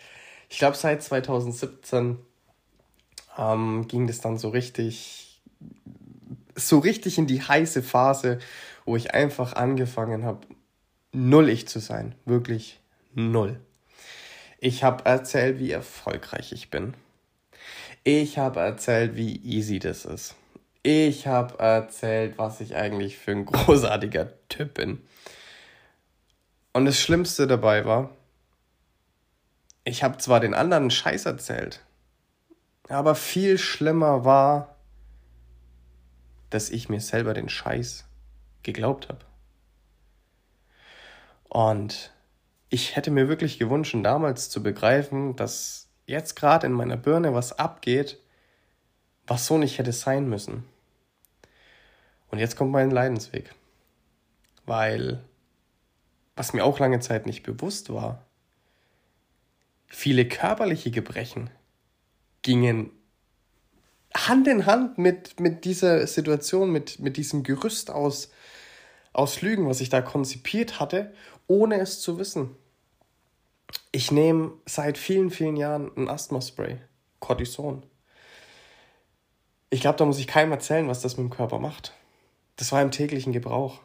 ich 0.50 0.58
glaube, 0.58 0.76
seit 0.76 1.02
2017 1.02 2.18
ähm, 3.38 3.86
ging 3.86 4.08
das 4.08 4.20
dann 4.20 4.36
so 4.36 4.48
richtig, 4.48 5.40
so 6.56 6.80
richtig 6.80 7.18
in 7.18 7.28
die 7.28 7.40
heiße 7.40 7.84
Phase, 7.84 8.40
wo 8.84 8.96
ich 8.96 9.14
einfach 9.14 9.52
angefangen 9.52 10.24
habe, 10.24 10.46
null 11.12 11.48
ich 11.48 11.68
zu 11.68 11.78
sein. 11.78 12.16
Wirklich 12.24 12.80
null. 13.14 13.60
Ich 14.62 14.84
habe 14.84 15.06
erzählt, 15.06 15.58
wie 15.58 15.70
erfolgreich 15.70 16.52
ich 16.52 16.68
bin. 16.68 16.92
Ich 18.04 18.36
habe 18.36 18.60
erzählt, 18.60 19.16
wie 19.16 19.36
easy 19.36 19.78
das 19.78 20.04
ist. 20.04 20.34
Ich 20.82 21.26
habe 21.26 21.58
erzählt, 21.58 22.36
was 22.36 22.60
ich 22.60 22.76
eigentlich 22.76 23.16
für 23.16 23.30
ein 23.30 23.46
großartiger 23.46 24.32
Typ 24.50 24.74
bin. 24.74 25.00
Und 26.74 26.84
das 26.84 27.00
Schlimmste 27.00 27.46
dabei 27.46 27.86
war, 27.86 28.10
ich 29.84 30.02
habe 30.02 30.18
zwar 30.18 30.40
den 30.40 30.52
anderen 30.52 30.90
Scheiß 30.90 31.24
erzählt, 31.24 31.82
aber 32.88 33.14
viel 33.14 33.56
schlimmer 33.56 34.26
war, 34.26 34.76
dass 36.50 36.68
ich 36.68 36.90
mir 36.90 37.00
selber 37.00 37.32
den 37.32 37.48
Scheiß 37.48 38.04
geglaubt 38.62 39.08
habe. 39.08 39.24
Und 41.48 42.12
ich 42.70 42.96
hätte 42.96 43.10
mir 43.10 43.28
wirklich 43.28 43.58
gewünscht, 43.58 43.94
damals 44.02 44.48
zu 44.48 44.62
begreifen, 44.62 45.36
dass 45.36 45.90
jetzt 46.06 46.34
gerade 46.36 46.66
in 46.66 46.72
meiner 46.72 46.96
Birne 46.96 47.34
was 47.34 47.58
abgeht, 47.58 48.18
was 49.26 49.46
so 49.46 49.58
nicht 49.58 49.78
hätte 49.78 49.92
sein 49.92 50.28
müssen. 50.28 50.64
Und 52.30 52.38
jetzt 52.38 52.56
kommt 52.56 52.72
mein 52.72 52.90
Leidensweg. 52.90 53.54
Weil, 54.64 55.22
was 56.36 56.52
mir 56.52 56.64
auch 56.64 56.78
lange 56.78 57.00
Zeit 57.00 57.26
nicht 57.26 57.42
bewusst 57.42 57.92
war, 57.92 58.24
Viele 59.92 60.24
körperliche 60.24 60.92
Gebrechen 60.92 61.50
gingen 62.42 62.92
Hand 64.14 64.46
in 64.46 64.64
Hand 64.64 64.98
mit, 64.98 65.40
mit 65.40 65.64
dieser 65.64 66.06
Situation, 66.06 66.70
mit, 66.70 67.00
mit 67.00 67.16
diesem 67.16 67.42
Gerüst 67.42 67.90
aus, 67.90 68.30
aus 69.12 69.42
Lügen, 69.42 69.68
was 69.68 69.80
ich 69.80 69.88
da 69.88 70.00
konzipiert 70.00 70.78
hatte, 70.78 71.12
ohne 71.48 71.80
es 71.80 72.00
zu 72.00 72.18
wissen. 72.18 72.56
Ich 73.92 74.10
nehme 74.10 74.52
seit 74.66 74.98
vielen, 74.98 75.30
vielen 75.30 75.56
Jahren 75.56 75.90
ein 75.96 76.08
Asthma-Spray, 76.08 76.78
Cortison. 77.18 77.84
Ich 79.68 79.80
glaube, 79.80 79.98
da 79.98 80.04
muss 80.04 80.18
ich 80.18 80.26
keinem 80.26 80.52
erzählen, 80.52 80.88
was 80.88 81.02
das 81.02 81.16
mit 81.16 81.26
dem 81.26 81.30
Körper 81.30 81.58
macht. 81.58 81.94
Das 82.56 82.72
war 82.72 82.82
im 82.82 82.90
täglichen 82.90 83.32
Gebrauch. 83.32 83.80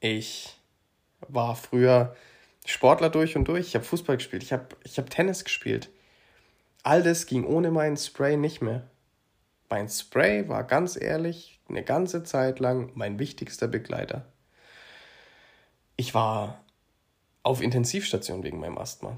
Ich 0.00 0.56
war 1.28 1.56
früher 1.56 2.14
Sportler 2.66 3.10
durch 3.10 3.36
und 3.36 3.46
durch. 3.46 3.68
Ich 3.68 3.74
habe 3.74 3.84
Fußball 3.84 4.16
gespielt, 4.16 4.42
ich 4.42 4.52
habe 4.52 4.68
ich 4.82 4.98
hab 4.98 5.10
Tennis 5.10 5.44
gespielt. 5.44 5.90
All 6.82 7.02
das 7.02 7.26
ging 7.26 7.44
ohne 7.44 7.70
meinen 7.70 7.96
Spray 7.96 8.36
nicht 8.36 8.60
mehr. 8.60 8.88
Mein 9.70 9.88
Spray 9.88 10.48
war 10.48 10.64
ganz 10.64 11.00
ehrlich 11.00 11.60
eine 11.68 11.82
ganze 11.82 12.22
Zeit 12.22 12.60
lang 12.60 12.92
mein 12.94 13.18
wichtigster 13.18 13.68
Begleiter. 13.68 14.26
Ich 15.96 16.14
war 16.14 16.63
auf 17.44 17.62
Intensivstation 17.62 18.42
wegen 18.42 18.58
meinem 18.58 18.78
Asthma. 18.78 19.16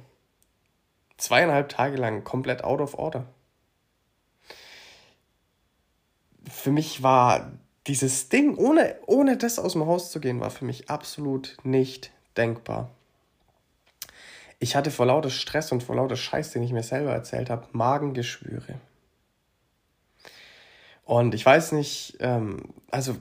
Zweieinhalb 1.17 1.71
Tage 1.71 1.97
lang 1.97 2.23
komplett 2.23 2.63
out 2.63 2.83
of 2.83 2.99
order. 2.99 3.25
Für 6.45 6.71
mich 6.71 7.03
war 7.03 7.53
dieses 7.87 8.29
Ding, 8.29 8.57
ohne, 8.57 8.97
ohne 9.07 9.39
das 9.39 9.59
aus 9.59 9.73
dem 9.73 9.87
Haus 9.87 10.13
zu 10.13 10.21
gehen, 10.21 10.41
war 10.41 10.51
für 10.51 10.67
mich 10.67 10.91
absolut 10.91 11.57
nicht 11.65 12.11
denkbar 12.37 12.91
ich 14.59 14.75
hatte 14.75 14.91
vor 14.91 15.07
lauter 15.07 15.31
Stress 15.31 15.73
und 15.73 15.83
vor 15.83 15.97
lauter 15.97 16.17
Scheiß, 16.17 16.53
den 16.53 16.63
ich 16.63 16.73
mir 16.73 16.83
selber 16.83 17.13
erzählt 17.13 17.51
habe, 17.51 17.67
Magengeschwüre. 17.73 18.75
Und 21.05 21.35
ich 21.35 21.45
weiß 21.45 21.73
nicht, 21.73 22.17
ähm, 22.21 22.75
also 22.91 23.17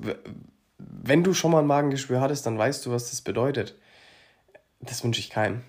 wenn 0.77 1.23
du 1.23 1.33
schon 1.33 1.51
mal 1.51 1.59
ein 1.59 1.67
Magengeschwür 1.67 2.21
hattest, 2.21 2.45
dann 2.45 2.57
weißt 2.57 2.85
du, 2.85 2.91
was 2.91 3.09
das 3.11 3.21
bedeutet. 3.21 3.75
Das 4.79 5.03
wünsche 5.03 5.19
ich 5.19 5.29
keinem. 5.29 5.63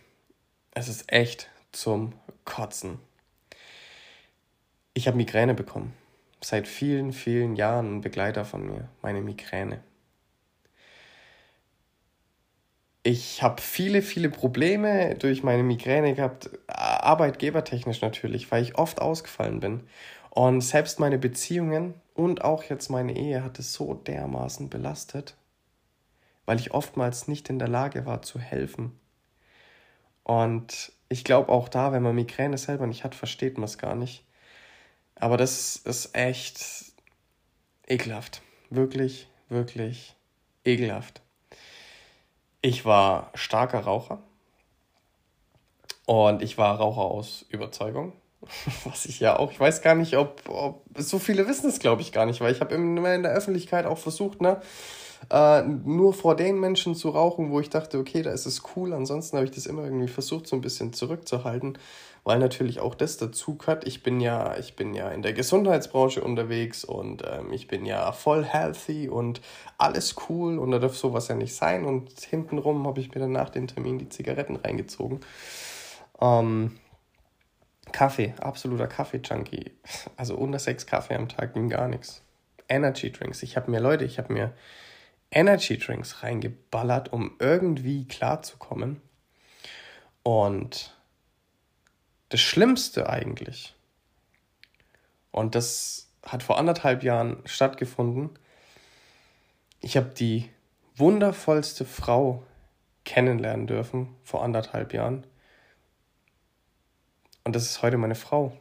Es 0.73 0.88
ist 0.88 1.12
echt 1.12 1.49
zum 1.73 2.12
Kotzen. 2.45 2.99
Ich 4.95 5.07
habe 5.07 5.16
Migräne 5.16 5.55
bekommen. 5.55 5.95
Seit 6.40 6.69
vielen, 6.69 7.12
vielen 7.12 7.57
Jahren 7.57 7.97
ein 7.97 8.01
Begleiter 8.03 8.45
von 8.45 8.66
mir, 8.66 8.88
meine 9.03 9.21
Migräne. 9.21 9.83
ich 13.07 13.40
habe 13.40 13.62
viele, 13.62 14.03
viele 14.03 14.29
Probleme 14.31 15.14
durch 15.14 15.45
meine 15.45 15.62
Migräne 15.62 16.14
gehabt, 16.14 16.51
arbeitgebertechnisch 16.66 18.01
natürlich, 18.01 18.51
weil 18.51 18.64
ich 18.64 18.79
oft 18.79 19.01
ausgefallen 19.01 19.61
bin. 19.61 19.81
Und 20.31 20.61
selbst 20.61 20.99
meine 20.99 21.16
Beziehungen 21.16 21.95
und 22.14 22.42
auch 22.42 22.64
jetzt 22.64 22.90
meine 22.90 23.16
Ehe 23.16 23.45
hat 23.45 23.61
es 23.61 23.73
so 23.73 23.95
dermaßen 23.95 24.69
belastet, 24.69 25.37
weil 26.46 26.59
ich 26.59 26.72
oftmals 26.72 27.28
nicht 27.28 27.50
in 27.50 27.59
der 27.59 27.68
Lage 27.68 28.06
war 28.06 28.22
zu 28.22 28.38
helfen. 28.38 28.98
Und 30.22 30.92
ich 31.09 31.24
glaube 31.24 31.52
auch 31.52 31.68
da, 31.68 31.92
wenn 31.92 32.02
man 32.02 32.14
Migräne 32.14 32.56
selber 32.56 32.87
nicht 32.87 33.04
hat, 33.04 33.14
versteht 33.14 33.59
man 33.59 33.64
es 33.64 33.78
gar 33.78 33.94
nicht. 33.94 34.24
Aber 35.16 35.37
das 35.37 35.76
ist 35.76 36.14
echt 36.16 36.92
ekelhaft. 37.87 38.42
Wirklich, 38.70 39.28
wirklich 39.48 40.14
ekelhaft. 40.64 41.20
Ich 42.61 42.85
war 42.85 43.30
starker 43.35 43.80
Raucher 43.80 44.22
und 46.06 46.42
ich 46.42 46.59
war 46.59 46.76
Raucher 46.76 47.02
aus 47.02 47.44
Überzeugung. 47.48 48.12
Was 48.85 49.06
ich 49.06 49.20
ja 49.20 49.38
auch, 49.38 49.52
ich 49.52 49.61
weiß 49.61 49.82
gar 49.82 49.94
nicht, 49.94 50.16
ob, 50.16 50.48
ob 50.48 50.85
so 50.96 51.18
viele 51.18 51.48
wissen 51.48 51.68
es, 51.68 51.78
glaube 51.78 52.02
ich, 52.02 52.12
gar 52.12 52.26
nicht, 52.26 52.40
weil 52.40 52.52
ich 52.52 52.61
habe 52.61 52.74
immer 52.74 53.14
in 53.14 53.22
der 53.22 53.32
Öffentlichkeit 53.32 53.87
auch 53.87 53.98
versucht, 53.98 54.40
ne, 54.40 54.61
äh, 55.31 55.62
nur 55.62 56.14
vor 56.14 56.37
den 56.37 56.61
Menschen 56.61 56.94
zu 56.94 57.11
rauchen, 57.11 57.50
wo 57.50 57.61
ich 57.61 57.70
dachte, 57.70 57.98
okay, 57.98 58.22
da 58.22 58.31
ist 58.31 58.46
es 58.46 58.62
cool. 58.74 58.92
Ansonsten 58.92 59.37
habe 59.37 59.46
ich 59.46 59.52
das 59.52 59.66
immer 59.66 59.85
irgendwie 59.85 60.09
versucht, 60.09 60.46
so 60.46 60.57
ein 60.57 60.61
bisschen 60.61 60.92
zurückzuhalten, 60.92 61.79
weil 62.24 62.38
natürlich 62.38 62.81
auch 62.81 62.94
das 62.94 63.16
dazu 63.16 63.57
gehört. 63.57 63.87
Ich 63.87 64.02
bin 64.02 64.20
ja, 64.20 64.57
ich 64.57 64.76
bin 64.76 64.94
ja 64.94 65.11
in 65.11 65.22
der 65.22 65.33
Gesundheitsbranche 65.33 66.22
unterwegs 66.22 66.85
und 66.85 67.22
ähm, 67.26 67.52
ich 67.52 67.68
bin 67.68 67.85
ja 67.87 68.12
voll 68.12 68.44
healthy 68.44 69.09
und 69.09 69.40
alles 69.79 70.16
cool 70.29 70.59
und 70.59 70.70
da 70.70 70.79
darf 70.79 70.96
sowas 70.96 71.29
ja 71.29 71.35
nicht 71.35 71.55
sein. 71.55 71.85
Und 71.85 72.20
hintenrum 72.20 72.87
habe 72.87 73.00
ich 73.00 73.14
mir 73.14 73.20
dann 73.20 73.33
nach 73.33 73.50
dem 73.50 73.66
Termin 73.66 73.98
die 73.98 74.09
Zigaretten 74.09 74.57
reingezogen. 74.57 75.20
Ähm, 76.20 76.79
Kaffee, 77.92 78.35
absoluter 78.40 78.87
Kaffee-Junkie. 78.87 79.72
Also 80.16 80.37
unter 80.37 80.59
sechs 80.59 80.87
Kaffee 80.87 81.14
am 81.14 81.29
Tag 81.29 81.55
ging 81.55 81.68
gar 81.68 81.88
nichts. 81.88 82.22
Energy 82.68 83.12
Drinks. 83.12 83.42
Ich 83.42 83.57
habe 83.57 83.70
mir, 83.70 83.81
Leute, 83.81 84.05
ich 84.05 84.18
habe 84.18 84.33
mir 84.33 84.52
Energy 85.37 85.77
Drinks 85.77 86.22
reingeballert, 86.22 87.12
um 87.12 87.37
irgendwie 87.38 88.09
klarzukommen. 88.09 89.03
Und 90.22 90.96
das 92.31 92.40
Schlimmste 92.40 93.11
eigentlich, 93.11 93.75
und 95.31 95.55
das 95.55 96.11
hat 96.25 96.42
vor 96.42 96.59
anderthalb 96.59 97.03
Jahren 97.03 97.42
stattgefunden, 97.44 98.31
ich 99.81 99.99
habe 99.99 100.09
die 100.09 100.49
wundervollste 100.96 101.85
Frau 101.85 102.42
kennenlernen 103.05 103.66
dürfen 103.66 104.16
vor 104.25 104.42
anderthalb 104.42 104.94
Jahren. 104.94 105.27
Und 107.44 107.55
das 107.55 107.64
ist 107.64 107.83
heute 107.83 107.99
meine 107.99 108.14
Frau. 108.14 108.59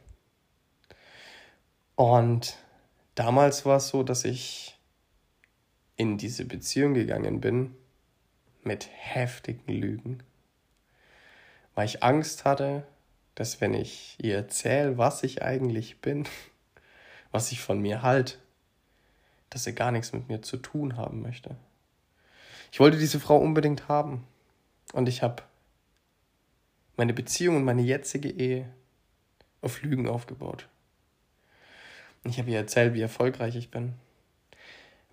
Und 1.96 2.58
damals 3.16 3.66
war 3.66 3.78
es 3.78 3.88
so, 3.88 4.04
dass 4.04 4.26
ich 4.26 4.75
in 5.98 6.18
diese 6.18 6.46
Beziehung 6.46 6.94
gegangen 6.94 7.42
bin 7.42 7.76
mit 8.64 8.90
heftigen 8.92 9.72
Lügen, 9.72 10.24
weil 11.76 11.86
ich 11.86 12.04
Angst 12.04 12.46
hatte, 12.46 12.86
dass 13.36 13.62
wenn 13.62 13.74
ich 13.74 14.18
ihr 14.20 14.36
erzähle, 14.36 14.98
was 14.98 15.24
ich 15.24 15.44
eigentlich 15.44 16.02
bin, 16.02 16.28
was 17.32 17.52
ich 17.52 17.62
von 17.62 17.80
mir 17.80 18.02
halt, 18.02 18.40
dass 19.50 19.64
sie 19.66 19.76
gar 19.76 19.92
nichts 19.92 20.12
mit 20.14 20.28
mir 20.28 20.42
zu 20.42 20.58
tun 20.58 20.98
haben 20.98 21.22
möchte. 21.22 21.56
Ich 22.72 22.80
wollte 22.80 22.98
diese 22.98 23.20
Frau 23.20 23.38
unbedingt 23.38 23.88
haben 23.88 24.26
und 24.94 25.08
ich 25.08 25.22
habe 25.22 25.44
meine 26.98 27.14
Beziehung 27.14 27.58
und 27.58 27.64
meine 27.64 27.82
jetzige 27.82 28.30
Ehe 28.30 28.70
auf 29.62 29.82
Lügen 29.82 30.08
aufgebaut. 30.08 30.68
Ich 32.24 32.40
habe 32.40 32.50
ihr 32.50 32.58
erzählt, 32.58 32.94
wie 32.94 33.02
erfolgreich 33.02 33.56
ich 33.56 33.70
bin, 33.70 33.94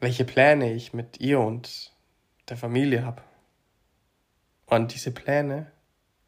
welche 0.02 0.24
Pläne 0.24 0.72
ich 0.72 0.92
mit 0.92 1.20
ihr 1.20 1.38
und 1.38 1.92
der 2.48 2.56
Familie 2.56 3.04
habe. 3.04 3.22
Und 4.66 4.92
diese 4.92 5.12
Pläne, 5.12 5.70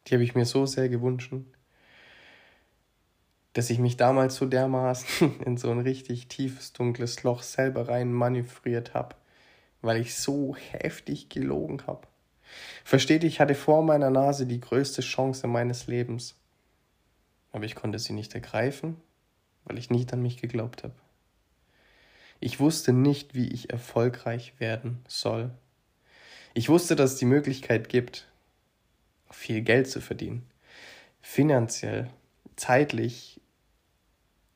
die 0.07 0.13
habe 0.13 0.23
ich 0.23 0.33
mir 0.33 0.45
so 0.45 0.65
sehr 0.65 0.87
gewünscht, 0.87 1.33
dass 3.51 3.69
ich 3.69 3.79
mich 3.79 3.97
damals 3.97 4.35
so 4.35 4.45
dermaßen 4.45 5.41
in 5.45 5.57
so 5.57 5.71
ein 5.71 5.79
richtig 5.79 6.29
tiefes, 6.29 6.71
dunkles 6.71 7.23
Loch 7.23 7.43
selber 7.43 7.89
rein 7.89 8.13
manövriert 8.13 8.93
habe, 8.93 9.17
weil 9.81 9.99
ich 9.99 10.15
so 10.15 10.55
heftig 10.55 11.27
gelogen 11.27 11.85
habe. 11.85 12.07
Versteht, 12.85 13.25
ich 13.25 13.41
hatte 13.41 13.55
vor 13.55 13.83
meiner 13.83 14.09
Nase 14.09 14.45
die 14.45 14.61
größte 14.61 15.01
Chance 15.01 15.47
meines 15.47 15.87
Lebens, 15.87 16.39
aber 17.51 17.65
ich 17.65 17.75
konnte 17.75 17.99
sie 17.99 18.13
nicht 18.13 18.35
ergreifen, 18.35 18.95
weil 19.65 19.77
ich 19.77 19.89
nicht 19.89 20.13
an 20.13 20.21
mich 20.21 20.37
geglaubt 20.37 20.85
habe. 20.85 20.95
Ich 22.45 22.59
wusste 22.59 22.93
nicht, 22.93 23.33
wie 23.33 23.47
ich 23.47 23.71
erfolgreich 23.71 24.53
werden 24.59 25.03
soll. 25.07 25.49
Ich 26.53 26.69
wusste, 26.69 26.95
dass 26.95 27.13
es 27.13 27.17
die 27.17 27.25
Möglichkeit 27.25 27.89
gibt, 27.89 28.27
viel 29.31 29.61
Geld 29.61 29.89
zu 29.89 29.99
verdienen. 29.99 30.47
Finanziell, 31.23 32.07
zeitlich, 32.55 33.41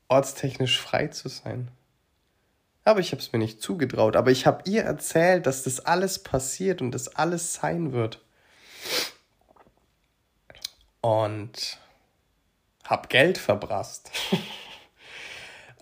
ortstechnisch 0.07 0.79
frei 0.79 1.07
zu 1.07 1.29
sein. 1.29 1.71
Aber 2.83 2.99
ich 2.99 3.11
habe 3.11 3.23
es 3.23 3.33
mir 3.33 3.39
nicht 3.39 3.59
zugetraut. 3.59 4.15
Aber 4.15 4.29
ich 4.29 4.45
habe 4.45 4.69
ihr 4.69 4.83
erzählt, 4.83 5.47
dass 5.47 5.63
das 5.63 5.79
alles 5.79 6.21
passiert 6.21 6.83
und 6.83 6.91
das 6.91 7.15
alles 7.15 7.55
sein 7.55 7.91
wird. 7.91 8.23
Und 11.01 11.79
habe 12.83 13.07
Geld 13.07 13.39
verbrasst. 13.39 14.11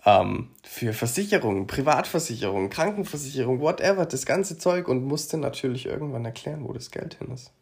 ähm, 0.08 0.48
für 0.62 0.94
Versicherungen, 0.94 1.66
Privatversicherungen, 1.66 2.70
Krankenversicherung, 2.70 3.60
whatever, 3.60 4.06
das 4.06 4.24
ganze 4.24 4.56
Zeug 4.56 4.88
und 4.88 5.04
musste 5.04 5.36
natürlich 5.36 5.84
irgendwann 5.84 6.24
erklären, 6.24 6.64
wo 6.66 6.72
das 6.72 6.90
Geld 6.90 7.14
hin 7.14 7.30
ist. 7.30 7.52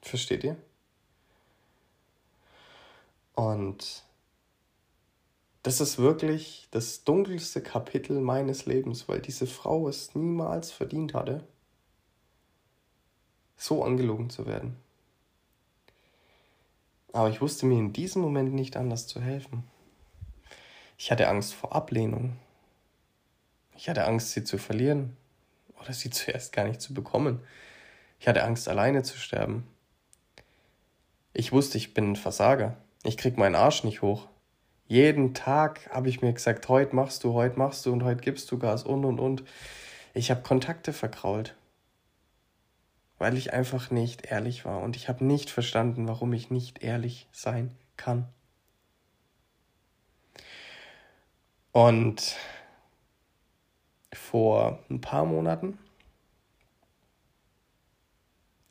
Versteht 0.00 0.44
ihr? 0.44 0.56
Und 3.34 4.04
das 5.64 5.80
ist 5.80 5.98
wirklich 5.98 6.68
das 6.70 7.02
dunkelste 7.02 7.62
Kapitel 7.62 8.20
meines 8.20 8.66
Lebens, 8.66 9.08
weil 9.08 9.20
diese 9.20 9.48
Frau 9.48 9.88
es 9.88 10.14
niemals 10.14 10.70
verdient 10.70 11.14
hatte, 11.14 11.44
so 13.56 13.82
angelogen 13.82 14.30
zu 14.30 14.46
werden. 14.46 14.76
Aber 17.12 17.28
ich 17.28 17.40
wusste 17.40 17.66
mir 17.66 17.78
in 17.78 17.92
diesem 17.92 18.22
Moment 18.22 18.54
nicht 18.54 18.76
anders 18.76 19.08
zu 19.08 19.20
helfen. 19.20 19.64
Ich 21.00 21.12
hatte 21.12 21.28
Angst 21.28 21.54
vor 21.54 21.74
Ablehnung. 21.74 22.36
Ich 23.76 23.88
hatte 23.88 24.04
Angst, 24.04 24.32
sie 24.32 24.42
zu 24.42 24.58
verlieren 24.58 25.16
oder 25.80 25.92
sie 25.92 26.10
zuerst 26.10 26.52
gar 26.52 26.66
nicht 26.66 26.82
zu 26.82 26.92
bekommen. 26.92 27.40
Ich 28.18 28.26
hatte 28.26 28.42
Angst, 28.42 28.68
alleine 28.68 29.04
zu 29.04 29.16
sterben. 29.16 29.66
Ich 31.32 31.52
wusste, 31.52 31.78
ich 31.78 31.94
bin 31.94 32.12
ein 32.12 32.16
Versager. 32.16 32.76
Ich 33.04 33.16
krieg 33.16 33.38
meinen 33.38 33.54
Arsch 33.54 33.84
nicht 33.84 34.02
hoch. 34.02 34.26
Jeden 34.88 35.34
Tag 35.34 35.88
habe 35.90 36.08
ich 36.08 36.20
mir 36.20 36.32
gesagt, 36.32 36.68
heute 36.68 36.96
machst 36.96 37.22
du, 37.22 37.32
heute 37.32 37.58
machst 37.58 37.86
du 37.86 37.92
und 37.92 38.02
heute 38.02 38.20
gibst 38.20 38.50
du 38.50 38.58
Gas 38.58 38.82
und 38.82 39.04
und 39.04 39.20
und. 39.20 39.44
Ich 40.14 40.32
habe 40.32 40.42
Kontakte 40.42 40.92
verkrault, 40.92 41.54
weil 43.18 43.36
ich 43.36 43.52
einfach 43.52 43.92
nicht 43.92 44.26
ehrlich 44.26 44.64
war 44.64 44.80
und 44.80 44.96
ich 44.96 45.08
habe 45.08 45.24
nicht 45.24 45.50
verstanden, 45.50 46.08
warum 46.08 46.32
ich 46.32 46.50
nicht 46.50 46.82
ehrlich 46.82 47.28
sein 47.30 47.70
kann. 47.96 48.26
Und 51.78 52.36
vor 54.12 54.80
ein 54.90 55.00
paar 55.00 55.24
Monaten 55.24 55.78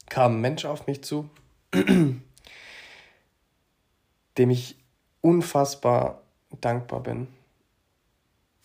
kam 0.10 0.34
ein 0.34 0.41
Mensch 0.41 0.65
auf 0.65 0.88
mich 0.88 1.06
zu, 1.06 1.30
dem 1.74 2.22
ich 4.50 4.76
unfassbar 5.22 6.22
dankbar 6.60 7.00
bin. 7.00 7.30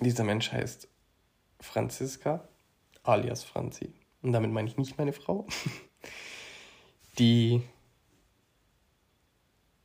Dieser 0.00 0.24
Mensch 0.24 0.50
heißt 0.50 0.88
Franziska, 1.60 2.48
alias 3.04 3.44
Franzi. 3.44 3.94
Und 4.22 4.32
damit 4.32 4.50
meine 4.50 4.68
ich 4.68 4.76
nicht 4.76 4.98
meine 4.98 5.12
Frau, 5.12 5.46
die 7.20 7.62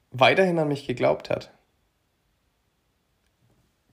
weiterhin 0.09 0.57
an 0.57 0.67
mich 0.67 0.87
geglaubt 0.87 1.29
hat 1.29 1.51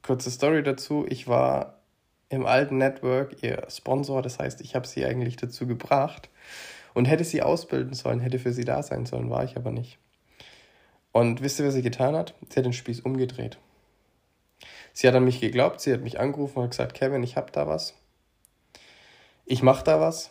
kurze 0.05 0.31
Story 0.31 0.63
dazu. 0.63 1.05
Ich 1.09 1.27
war 1.27 1.81
im 2.29 2.47
alten 2.47 2.79
Network 2.79 3.43
ihr 3.43 3.67
Sponsor, 3.69 4.23
das 4.23 4.39
heißt, 4.39 4.61
ich 4.61 4.75
habe 4.75 4.87
sie 4.87 5.05
eigentlich 5.05 5.37
dazu 5.37 5.67
gebracht 5.67 6.29
und 6.93 7.07
hätte 7.07 7.25
sie 7.25 7.43
ausbilden 7.43 7.95
sollen, 7.95 8.21
hätte 8.21 8.39
für 8.39 8.53
sie 8.53 8.65
da 8.65 8.83
sein 8.83 9.07
sollen, 9.07 9.31
war 9.31 9.45
ich 9.45 9.57
aber 9.57 9.73
nicht. 9.73 9.99
Und 11.11 11.43
wisst 11.43 11.59
ihr, 11.59 11.67
was 11.67 11.75
sie 11.75 11.83
getan 11.83 12.15
hat? 12.15 12.35
Sie 12.49 12.57
hat 12.57 12.67
den 12.67 12.73
Spieß 12.73 13.01
umgedreht. 13.01 13.59
Sie 14.93 15.09
hat 15.09 15.15
an 15.15 15.25
mich 15.25 15.41
geglaubt, 15.41 15.81
sie 15.81 15.93
hat 15.93 16.03
mich 16.03 16.21
angerufen 16.21 16.59
und 16.61 16.71
gesagt, 16.71 16.95
Kevin, 16.95 17.23
ich 17.23 17.37
habe 17.37 17.51
da 17.51 17.67
was. 17.67 17.95
Ich 19.47 19.63
mache 19.63 19.85
da 19.85 20.01
was. 20.01 20.31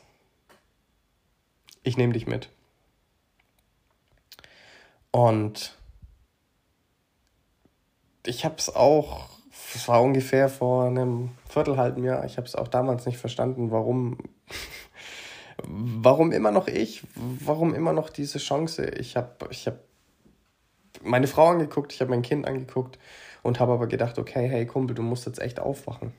Ich 1.83 1.97
nehme 1.97 2.13
dich 2.13 2.27
mit. 2.27 2.49
Und 5.11 5.77
ich 8.25 8.45
habe 8.45 8.55
es 8.57 8.73
auch 8.73 9.29
das 9.73 9.87
war 9.87 10.01
ungefähr 10.03 10.49
vor 10.49 10.85
einem 10.85 11.31
Viertelhalben 11.49 12.03
Jahr. 12.03 12.23
Ich 12.25 12.37
habe 12.37 12.47
es 12.47 12.55
auch 12.55 12.67
damals 12.67 13.05
nicht 13.05 13.17
verstanden, 13.17 13.71
warum, 13.71 14.17
warum 15.63 16.31
immer 16.31 16.51
noch 16.51 16.67
ich, 16.67 17.03
warum 17.15 17.73
immer 17.73 17.91
noch 17.91 18.09
diese 18.09 18.37
Chance. 18.37 18.85
Ich 18.85 19.17
habe 19.17 19.47
ich 19.49 19.65
hab 19.67 19.79
meine 21.01 21.27
Frau 21.27 21.47
angeguckt, 21.47 21.91
ich 21.91 22.01
habe 22.01 22.11
mein 22.11 22.21
Kind 22.21 22.47
angeguckt 22.47 22.99
und 23.41 23.59
habe 23.59 23.73
aber 23.73 23.87
gedacht, 23.87 24.19
okay, 24.19 24.47
hey 24.47 24.67
Kumpel, 24.67 24.95
du 24.95 25.01
musst 25.01 25.25
jetzt 25.25 25.39
echt 25.39 25.59
aufwachen. 25.59 26.13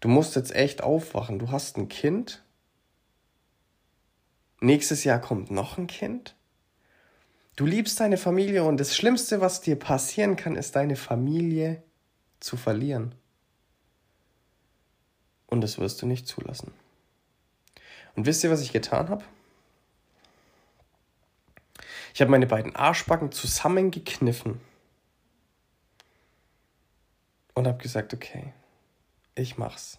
Du 0.00 0.08
musst 0.08 0.36
jetzt 0.36 0.54
echt 0.54 0.82
aufwachen. 0.82 1.38
Du 1.38 1.50
hast 1.50 1.76
ein 1.76 1.88
Kind. 1.88 2.44
Nächstes 4.60 5.02
Jahr 5.04 5.20
kommt 5.20 5.50
noch 5.50 5.78
ein 5.78 5.88
Kind. 5.88 6.36
Du 7.56 7.66
liebst 7.66 8.00
deine 8.00 8.16
Familie 8.16 8.64
und 8.64 8.78
das 8.78 8.96
Schlimmste, 8.96 9.40
was 9.40 9.60
dir 9.60 9.76
passieren 9.76 10.36
kann, 10.36 10.56
ist 10.56 10.74
deine 10.74 10.96
Familie 10.96 11.82
zu 12.42 12.56
verlieren. 12.56 13.14
Und 15.46 15.60
das 15.60 15.78
wirst 15.78 16.02
du 16.02 16.06
nicht 16.06 16.26
zulassen. 16.26 16.72
Und 18.14 18.26
wisst 18.26 18.44
ihr, 18.44 18.50
was 18.50 18.62
ich 18.62 18.72
getan 18.72 19.08
habe? 19.08 19.24
Ich 22.14 22.20
habe 22.20 22.30
meine 22.30 22.46
beiden 22.46 22.76
Arschbacken 22.76 23.32
zusammengekniffen 23.32 24.60
und 27.54 27.66
habe 27.66 27.82
gesagt, 27.82 28.12
okay, 28.12 28.52
ich 29.34 29.56
mach's. 29.56 29.98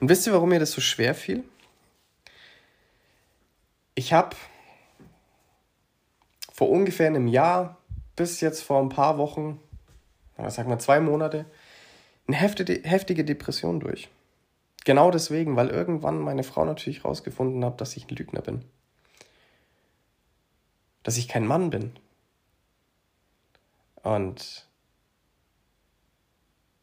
Und 0.00 0.08
wisst 0.08 0.26
ihr, 0.26 0.32
warum 0.32 0.48
mir 0.48 0.60
das 0.60 0.72
so 0.72 0.80
schwer 0.80 1.14
fiel? 1.14 1.44
Ich 3.94 4.12
habe 4.12 4.36
vor 6.52 6.70
ungefähr 6.70 7.08
einem 7.08 7.28
Jahr 7.28 7.78
bis 8.14 8.40
jetzt 8.40 8.62
vor 8.62 8.80
ein 8.80 8.88
paar 8.88 9.18
Wochen, 9.18 9.60
oder 10.36 10.50
sag 10.50 10.66
mal 10.66 10.78
zwei 10.78 11.00
Monate, 11.00 11.46
eine 12.26 12.36
heftige 12.36 13.24
Depression 13.24 13.80
durch. 13.80 14.08
Genau 14.84 15.10
deswegen, 15.10 15.56
weil 15.56 15.68
irgendwann 15.68 16.20
meine 16.20 16.44
Frau 16.44 16.64
natürlich 16.64 17.04
rausgefunden 17.04 17.64
hat, 17.64 17.80
dass 17.80 17.96
ich 17.96 18.08
ein 18.08 18.16
Lügner 18.16 18.40
bin. 18.40 18.64
Dass 21.02 21.16
ich 21.16 21.28
kein 21.28 21.46
Mann 21.46 21.70
bin. 21.70 21.92
Und 24.02 24.66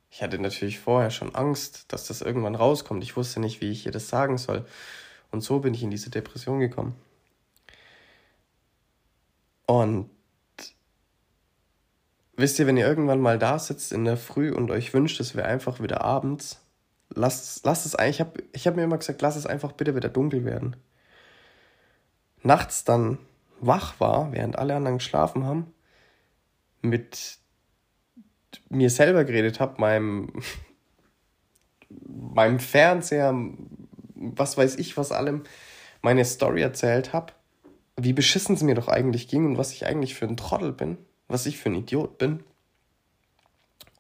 ich 0.10 0.22
hatte 0.22 0.38
natürlich 0.38 0.80
vorher 0.80 1.12
schon 1.12 1.34
Angst, 1.34 1.92
dass 1.94 2.08
das 2.08 2.22
irgendwann 2.22 2.56
rauskommt. 2.56 3.04
Ich 3.04 3.16
wusste 3.18 3.40
nicht, 3.40 3.62
wie 3.62 3.72
ich 3.72 3.86
ihr 3.86 3.92
das 3.92 4.10
sagen 4.10 4.38
soll. 4.38 4.66
Und 5.32 5.42
so 5.42 5.60
bin 5.60 5.74
ich 5.74 5.84
in 5.84 5.90
diese 5.90 6.10
Depression 6.10 6.60
gekommen. 6.60 6.96
Und 9.66 10.10
wisst 12.36 12.60
ihr, 12.60 12.68
wenn 12.68 12.78
ihr 12.78 12.88
irgendwann 12.88 13.20
mal 13.20 13.40
da 13.40 13.60
sitzt 13.60 13.92
in 13.92 14.06
der 14.06 14.18
Früh 14.18 14.52
und 14.52 14.72
euch 14.72 14.94
wünscht, 14.94 15.20
es 15.20 15.36
wäre 15.36 15.48
einfach 15.48 15.82
wieder 15.82 16.02
abends, 16.02 16.62
lasst, 17.10 17.66
lasst 17.66 17.86
es 17.86 17.96
eigentlich, 17.96 18.16
ich 18.16 18.22
habe 18.22 18.44
ich 18.54 18.68
hab 18.68 18.76
mir 18.76 18.84
immer 18.84 18.98
gesagt, 18.98 19.22
lass 19.22 19.36
es 19.36 19.46
einfach 19.46 19.72
bitte 19.74 19.96
wieder 19.96 20.10
dunkel 20.10 20.46
werden. 20.46 20.76
Nachts 22.42 22.84
dann 22.84 23.20
wach 23.60 24.00
war, 24.00 24.32
während 24.34 24.58
alle 24.58 24.76
anderen 24.76 24.98
geschlafen 24.98 25.46
haben, 25.46 25.74
mit 26.82 27.38
mir 28.70 28.90
selber 28.90 29.24
geredet 29.24 29.60
habe, 29.60 29.80
meinem, 29.80 30.34
meinem 31.90 32.60
Fernseher, 32.60 33.34
was 34.16 34.58
weiß 34.58 34.76
ich, 34.76 34.98
was 34.98 35.12
allem, 35.12 35.44
meine 36.02 36.26
Story 36.26 36.62
erzählt 36.62 37.14
habe 37.14 37.34
wie 37.98 38.14
beschissen 38.14 38.56
es 38.56 38.64
mir 38.64 38.76
doch 38.76 38.88
eigentlich 38.88 39.28
ging 39.28 39.46
und 39.46 39.58
was 39.58 39.72
ich 39.72 39.86
eigentlich 39.86 40.16
für 40.16 40.26
ein 40.26 40.38
Trottel 40.38 40.72
bin, 40.72 40.98
was 41.28 41.46
ich 41.46 41.58
für 41.58 41.70
ein 41.70 41.76
Idiot 41.76 42.18
bin. 42.18 42.44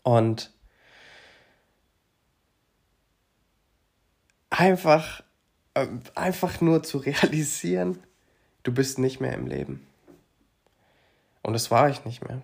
Und 0.03 0.51
einfach, 4.49 5.23
äh, 5.73 5.87
einfach 6.15 6.61
nur 6.61 6.83
zu 6.83 6.97
realisieren, 6.99 7.99
du 8.63 8.73
bist 8.73 8.99
nicht 8.99 9.19
mehr 9.19 9.33
im 9.33 9.47
Leben. 9.47 9.85
Und 11.41 11.53
das 11.53 11.71
war 11.71 11.89
ich 11.89 12.05
nicht 12.05 12.27
mehr. 12.27 12.41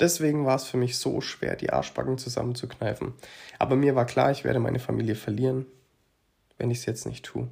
Deswegen 0.00 0.46
war 0.46 0.56
es 0.56 0.64
für 0.64 0.76
mich 0.76 0.98
so 0.98 1.20
schwer, 1.20 1.56
die 1.56 1.70
Arschbacken 1.70 2.18
zusammenzukneifen. 2.18 3.14
Aber 3.58 3.76
mir 3.76 3.94
war 3.94 4.06
klar, 4.06 4.30
ich 4.30 4.44
werde 4.44 4.58
meine 4.58 4.80
Familie 4.80 5.14
verlieren, 5.14 5.66
wenn 6.58 6.70
ich 6.70 6.78
es 6.78 6.86
jetzt 6.86 7.06
nicht 7.06 7.24
tue. 7.24 7.48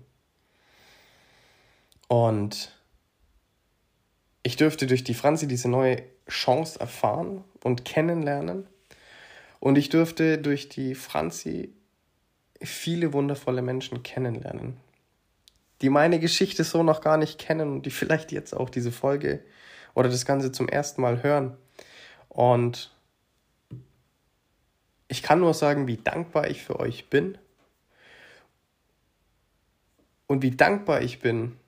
Und 2.08 2.77
ich 4.48 4.56
dürfte 4.56 4.86
durch 4.86 5.04
die 5.04 5.12
Franzi 5.12 5.46
diese 5.46 5.68
neue 5.68 6.02
Chance 6.26 6.80
erfahren 6.80 7.44
und 7.62 7.84
kennenlernen. 7.84 8.66
Und 9.60 9.76
ich 9.76 9.90
dürfte 9.90 10.38
durch 10.38 10.70
die 10.70 10.94
Franzi 10.94 11.74
viele 12.62 13.12
wundervolle 13.12 13.60
Menschen 13.60 14.02
kennenlernen, 14.02 14.78
die 15.82 15.90
meine 15.90 16.18
Geschichte 16.18 16.64
so 16.64 16.82
noch 16.82 17.02
gar 17.02 17.18
nicht 17.18 17.38
kennen 17.38 17.70
und 17.70 17.84
die 17.84 17.90
vielleicht 17.90 18.32
jetzt 18.32 18.56
auch 18.56 18.70
diese 18.70 18.90
Folge 18.90 19.44
oder 19.92 20.08
das 20.08 20.24
Ganze 20.24 20.50
zum 20.50 20.66
ersten 20.66 21.02
Mal 21.02 21.22
hören. 21.22 21.54
Und 22.30 22.90
ich 25.08 25.22
kann 25.22 25.40
nur 25.40 25.52
sagen, 25.52 25.86
wie 25.86 25.98
dankbar 25.98 26.48
ich 26.48 26.62
für 26.62 26.80
euch 26.80 27.10
bin 27.10 27.36
und 30.26 30.40
wie 30.40 30.52
dankbar 30.52 31.02
ich 31.02 31.18
bin, 31.18 31.58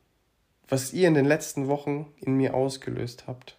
was 0.71 0.93
ihr 0.93 1.09
in 1.09 1.15
den 1.15 1.27
letzten 1.27 1.69
Wochen 1.69 2.13
in 2.21 2.37
mir 2.37 2.55
ausgelöst 2.55 3.25
habt. 3.27 3.59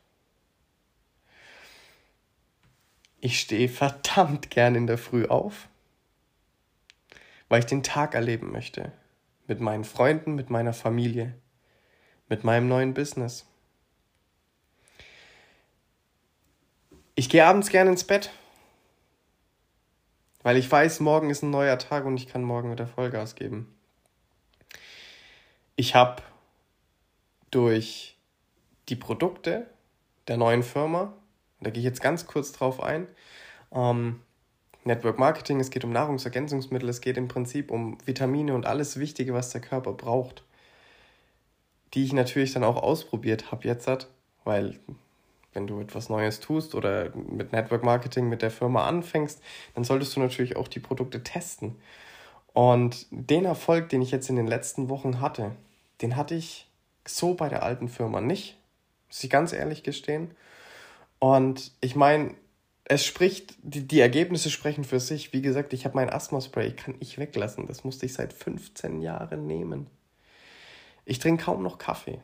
Ich 3.20 3.40
stehe 3.40 3.70
verdammt 3.70 4.50
gern 4.50 4.76
in 4.76 4.88
der 4.88 4.98
Früh 4.98 5.28
auf, 5.28 5.68
weil 7.50 7.60
ich 7.60 7.66
den 7.68 7.84
Tag 7.84 8.16
erleben 8.16 8.52
möchte. 8.52 8.92
Mit 9.46 9.60
meinen 9.60 9.84
Freunden, 9.84 10.34
mit 10.34 10.50
meiner 10.50 10.74
Familie, 10.74 11.36
mit 12.30 12.44
meinem 12.44 12.68
neuen 12.68 12.94
Business. 12.94 13.46
Ich 17.16 17.30
gehe 17.30 17.46
abends 17.46 17.70
gern 17.70 17.88
ins 17.88 18.06
Bett, 18.06 18.32
weil 20.42 20.58
ich 20.58 20.72
weiß, 20.72 21.02
morgen 21.02 21.30
ist 21.30 21.44
ein 21.44 21.52
neuer 21.52 21.78
Tag 21.78 22.06
und 22.06 22.16
ich 22.18 22.28
kann 22.28 22.44
morgen 22.44 22.72
wieder 22.72 22.88
Vollgas 22.88 23.36
geben. 23.36 23.76
Ich 25.76 25.94
habe 25.94 26.24
durch 27.52 28.18
die 28.90 28.96
Produkte 28.96 29.68
der 30.28 30.38
neuen 30.38 30.64
Firma, 30.64 31.14
da 31.60 31.70
gehe 31.70 31.80
ich 31.80 31.86
jetzt 31.86 32.02
ganz 32.02 32.26
kurz 32.26 32.52
drauf 32.52 32.82
ein, 32.82 33.08
ähm, 33.72 34.22
Network 34.84 35.20
Marketing, 35.20 35.60
es 35.60 35.70
geht 35.70 35.84
um 35.84 35.92
Nahrungsergänzungsmittel, 35.92 36.90
es 36.90 37.02
geht 37.02 37.18
im 37.18 37.28
Prinzip 37.28 37.70
um 37.70 37.98
Vitamine 38.06 38.56
und 38.56 38.66
alles 38.66 38.98
Wichtige, 38.98 39.34
was 39.34 39.52
der 39.52 39.62
Körper 39.62 39.94
braucht, 39.94 40.44
die 41.94 42.04
ich 42.04 42.14
natürlich 42.14 42.54
dann 42.54 42.64
auch 42.64 42.82
ausprobiert 42.82 43.52
habe 43.52 43.68
jetzt, 43.68 44.08
weil 44.44 44.80
wenn 45.54 45.68
du 45.68 45.82
etwas 45.82 46.10
Neues 46.10 46.40
tust 46.40 46.74
oder 46.74 47.16
mit 47.16 47.52
Network 47.52 47.84
Marketing 47.84 48.30
mit 48.30 48.42
der 48.42 48.52
Firma 48.52 48.88
anfängst, 48.88 49.42
dann 49.76 49.84
solltest 49.84 50.16
du 50.16 50.22
natürlich 50.22 50.56
auch 50.56 50.68
die 50.68 50.80
Produkte 50.80 51.24
testen. 51.24 51.76
Und 52.54 53.08
den 53.12 53.46
Erfolg, 53.46 53.90
den 53.90 54.02
ich 54.02 54.12
jetzt 54.12 54.30
in 54.30 54.36
den 54.36 54.48
letzten 54.48 54.90
Wochen 54.90 55.20
hatte, 55.20 55.52
den 56.02 56.16
hatte 56.16 56.36
ich 56.36 56.71
so 57.06 57.34
bei 57.34 57.50
der 57.50 57.64
alten 57.64 57.90
Firma 57.90 58.22
nicht, 58.22 58.58
muss 59.08 59.24
ich 59.24 59.30
ganz 59.30 59.54
ehrlich 59.54 59.84
gestehen. 59.84 60.32
Und 61.20 61.72
ich 61.82 61.96
meine, 61.96 62.36
es 62.86 63.06
spricht, 63.06 63.56
die, 63.62 63.88
die 63.88 64.00
Ergebnisse 64.00 64.50
sprechen 64.50 64.84
für 64.84 65.00
sich. 65.00 65.34
Wie 65.34 65.42
gesagt, 65.42 65.74
ich 65.74 65.86
habe 65.86 65.96
mein 65.96 66.10
Asthma-Spray, 66.10 66.74
kann 66.74 66.96
ich 67.00 67.18
weglassen. 67.18 67.68
Das 67.68 67.84
musste 67.84 68.06
ich 68.06 68.14
seit 68.14 68.34
15 68.34 69.02
Jahren 69.02 69.48
nehmen. 69.48 69.88
Ich 71.06 71.20
trinke 71.20 71.46
kaum 71.46 71.64
noch 71.64 71.78
Kaffee. 71.78 72.20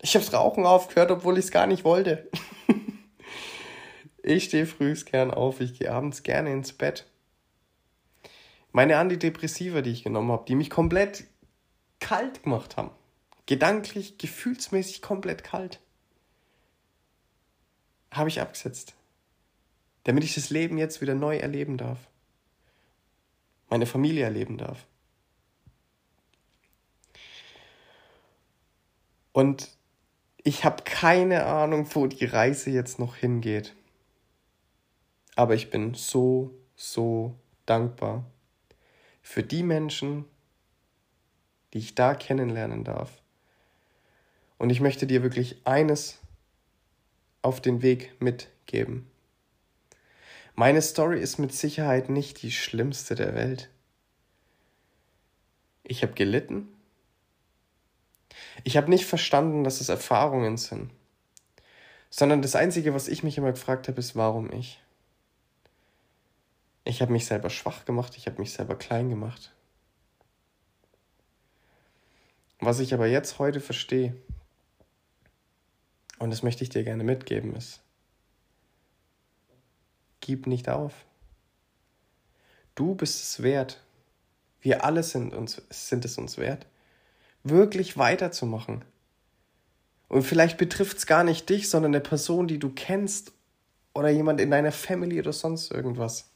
Ich 0.00 0.14
habe 0.14 0.24
das 0.24 0.34
Rauchen 0.34 0.66
aufgehört, 0.66 1.10
obwohl 1.10 1.38
ich 1.38 1.46
es 1.46 1.50
gar 1.50 1.66
nicht 1.66 1.84
wollte. 1.84 2.28
ich 4.22 4.44
stehe 4.44 4.66
frühs 4.66 5.04
gern 5.04 5.32
auf, 5.32 5.60
ich 5.60 5.78
gehe 5.78 5.92
abends 5.92 6.22
gerne 6.22 6.52
ins 6.52 6.72
Bett. 6.72 7.06
Meine 8.72 8.98
Antidepressiva, 8.98 9.82
die 9.82 9.90
ich 9.90 10.04
genommen 10.04 10.30
habe, 10.30 10.44
die 10.46 10.54
mich 10.54 10.70
komplett 10.70 11.24
kalt 12.00 12.42
gemacht 12.42 12.76
haben, 12.76 12.90
gedanklich, 13.48 14.18
gefühlsmäßig 14.18 15.00
komplett 15.00 15.42
kalt. 15.42 15.80
Habe 18.12 18.28
ich 18.28 18.42
abgesetzt. 18.42 18.94
Damit 20.04 20.22
ich 20.22 20.34
das 20.34 20.50
Leben 20.50 20.76
jetzt 20.76 21.00
wieder 21.00 21.14
neu 21.14 21.38
erleben 21.38 21.78
darf. 21.78 21.98
Meine 23.70 23.86
Familie 23.86 24.24
erleben 24.24 24.58
darf. 24.58 24.86
Und 29.32 29.70
ich 30.44 30.64
habe 30.64 30.82
keine 30.84 31.46
Ahnung, 31.46 31.88
wo 31.94 32.06
die 32.06 32.26
Reise 32.26 32.70
jetzt 32.70 32.98
noch 32.98 33.16
hingeht. 33.16 33.74
Aber 35.36 35.54
ich 35.54 35.70
bin 35.70 35.94
so, 35.94 36.54
so 36.76 37.34
dankbar 37.64 38.26
für 39.22 39.42
die 39.42 39.62
Menschen, 39.62 40.26
die 41.72 41.78
ich 41.78 41.94
da 41.94 42.14
kennenlernen 42.14 42.84
darf. 42.84 43.22
Und 44.58 44.70
ich 44.70 44.80
möchte 44.80 45.06
dir 45.06 45.22
wirklich 45.22 45.64
eines 45.64 46.18
auf 47.42 47.60
den 47.60 47.80
Weg 47.82 48.20
mitgeben. 48.20 49.08
Meine 50.54 50.82
Story 50.82 51.20
ist 51.20 51.38
mit 51.38 51.54
Sicherheit 51.54 52.08
nicht 52.08 52.42
die 52.42 52.50
schlimmste 52.50 53.14
der 53.14 53.34
Welt. 53.34 53.70
Ich 55.84 56.02
habe 56.02 56.14
gelitten. 56.14 56.68
Ich 58.64 58.76
habe 58.76 58.90
nicht 58.90 59.06
verstanden, 59.06 59.62
dass 59.62 59.80
es 59.80 59.88
Erfahrungen 59.88 60.56
sind, 60.56 60.90
sondern 62.10 62.42
das 62.42 62.56
Einzige, 62.56 62.92
was 62.92 63.08
ich 63.08 63.22
mich 63.22 63.38
immer 63.38 63.52
gefragt 63.52 63.88
habe, 63.88 64.00
ist, 64.00 64.16
warum 64.16 64.52
ich. 64.52 64.82
Ich 66.84 67.02
habe 67.02 67.12
mich 67.12 67.26
selber 67.26 67.50
schwach 67.50 67.84
gemacht, 67.84 68.16
ich 68.16 68.26
habe 68.26 68.40
mich 68.40 68.52
selber 68.52 68.74
klein 68.74 69.10
gemacht. 69.10 69.54
Was 72.60 72.80
ich 72.80 72.92
aber 72.92 73.06
jetzt 73.06 73.38
heute 73.38 73.60
verstehe, 73.60 74.16
und 76.18 76.30
das 76.30 76.42
möchte 76.42 76.64
ich 76.64 76.70
dir 76.70 76.84
gerne 76.84 77.04
mitgeben, 77.04 77.54
ist, 77.54 77.80
gib 80.20 80.46
nicht 80.46 80.68
auf. 80.68 80.92
Du 82.74 82.94
bist 82.94 83.22
es 83.22 83.42
wert. 83.42 83.82
Wir 84.60 84.84
alle 84.84 85.02
sind, 85.02 85.34
uns, 85.34 85.62
sind 85.70 86.04
es 86.04 86.18
uns 86.18 86.38
wert, 86.38 86.66
wirklich 87.42 87.96
weiterzumachen. 87.96 88.84
Und 90.08 90.22
vielleicht 90.22 90.58
betrifft 90.58 90.98
es 90.98 91.06
gar 91.06 91.22
nicht 91.22 91.48
dich, 91.48 91.68
sondern 91.68 91.94
eine 91.94 92.00
Person, 92.00 92.48
die 92.48 92.58
du 92.58 92.70
kennst 92.70 93.32
oder 93.94 94.08
jemand 94.08 94.40
in 94.40 94.50
deiner 94.50 94.72
Family 94.72 95.20
oder 95.20 95.32
sonst 95.32 95.70
irgendwas. 95.70 96.30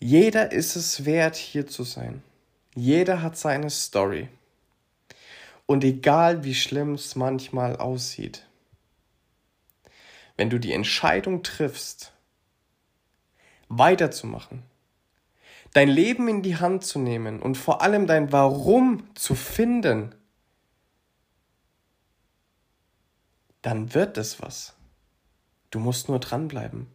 Jeder 0.00 0.52
ist 0.52 0.74
es 0.74 1.04
wert, 1.04 1.36
hier 1.36 1.66
zu 1.66 1.84
sein. 1.84 2.22
Jeder 2.74 3.22
hat 3.22 3.36
seine 3.36 3.70
Story. 3.70 4.28
Und 5.72 5.84
egal 5.84 6.44
wie 6.44 6.54
schlimm 6.54 6.96
es 6.96 7.16
manchmal 7.16 7.76
aussieht, 7.76 8.46
wenn 10.36 10.50
du 10.50 10.60
die 10.60 10.74
Entscheidung 10.74 11.42
triffst, 11.42 12.12
weiterzumachen, 13.68 14.64
dein 15.72 15.88
Leben 15.88 16.28
in 16.28 16.42
die 16.42 16.58
Hand 16.58 16.84
zu 16.84 16.98
nehmen 16.98 17.40
und 17.40 17.56
vor 17.56 17.80
allem 17.80 18.06
dein 18.06 18.32
Warum 18.32 19.08
zu 19.14 19.34
finden, 19.34 20.14
dann 23.62 23.94
wird 23.94 24.18
es 24.18 24.42
was. 24.42 24.74
Du 25.70 25.78
musst 25.78 26.06
nur 26.10 26.18
dranbleiben. 26.18 26.86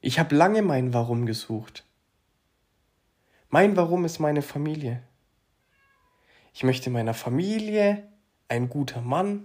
Ich 0.00 0.18
habe 0.18 0.34
lange 0.34 0.62
mein 0.62 0.92
Warum 0.92 1.24
gesucht. 1.24 1.84
Mein 3.48 3.76
Warum 3.76 4.04
ist 4.04 4.18
meine 4.18 4.42
Familie. 4.42 5.05
Ich 6.56 6.62
möchte 6.62 6.88
meiner 6.88 7.12
Familie 7.12 8.08
ein 8.48 8.70
guter 8.70 9.02
Mann 9.02 9.44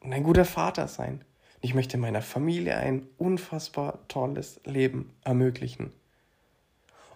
und 0.00 0.10
ein 0.14 0.22
guter 0.22 0.46
Vater 0.46 0.88
sein. 0.88 1.22
Ich 1.60 1.74
möchte 1.74 1.98
meiner 1.98 2.22
Familie 2.22 2.78
ein 2.78 3.06
unfassbar 3.18 3.98
tolles 4.08 4.58
Leben 4.64 5.14
ermöglichen. 5.22 5.92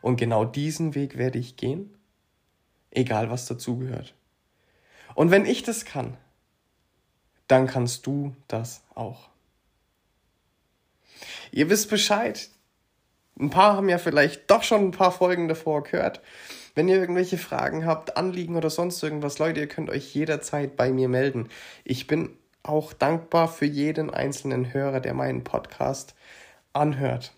Und 0.03 0.18
genau 0.18 0.44
diesen 0.44 0.94
Weg 0.94 1.16
werde 1.16 1.38
ich 1.38 1.57
gehen, 1.57 1.97
egal 2.90 3.31
was 3.31 3.47
dazugehört. 3.47 4.12
Und 5.14 5.31
wenn 5.31 5.47
ich 5.47 5.62
das 5.62 5.87
kann, 5.87 6.18
dann 7.47 7.66
kannst 7.66 8.07
du 8.07 8.37
das 8.47 8.83
auch. 8.94 9.31
Ihr 11.51 11.71
wisst 11.71 11.88
Bescheid. 11.88 12.51
Ein 13.40 13.49
paar 13.49 13.75
haben 13.75 13.88
ja 13.88 13.97
vielleicht 13.97 14.51
doch 14.51 14.64
schon 14.64 14.88
ein 14.88 14.90
paar 14.90 15.12
Folgen 15.12 15.49
davor 15.49 15.83
gehört. 15.83 16.21
Wenn 16.79 16.87
ihr 16.87 17.01
irgendwelche 17.01 17.38
Fragen 17.38 17.87
habt, 17.87 18.17
Anliegen 18.17 18.55
oder 18.55 18.71
sonst 18.71 19.03
irgendwas, 19.03 19.41
Leute, 19.41 19.59
ihr 19.59 19.67
könnt 19.67 19.91
euch 19.91 20.14
jederzeit 20.14 20.77
bei 20.77 20.93
mir 20.93 21.09
melden. 21.09 21.49
Ich 21.83 22.07
bin 22.07 22.38
auch 22.62 22.93
dankbar 22.93 23.49
für 23.49 23.64
jeden 23.64 24.11
einzelnen 24.11 24.73
Hörer, 24.73 25.01
der 25.01 25.12
meinen 25.12 25.43
Podcast 25.43 26.14
anhört. 26.73 27.33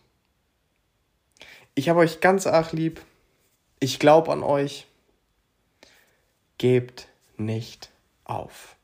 Ich 1.75 1.89
habe 1.89 2.01
euch 2.01 2.21
ganz 2.21 2.47
arg 2.47 2.73
lieb. 2.73 3.01
Ich 3.79 3.99
glaube 3.99 4.31
an 4.31 4.43
euch. 4.43 4.87
Gebt 6.59 7.09
nicht 7.39 7.89
auf. 8.25 8.77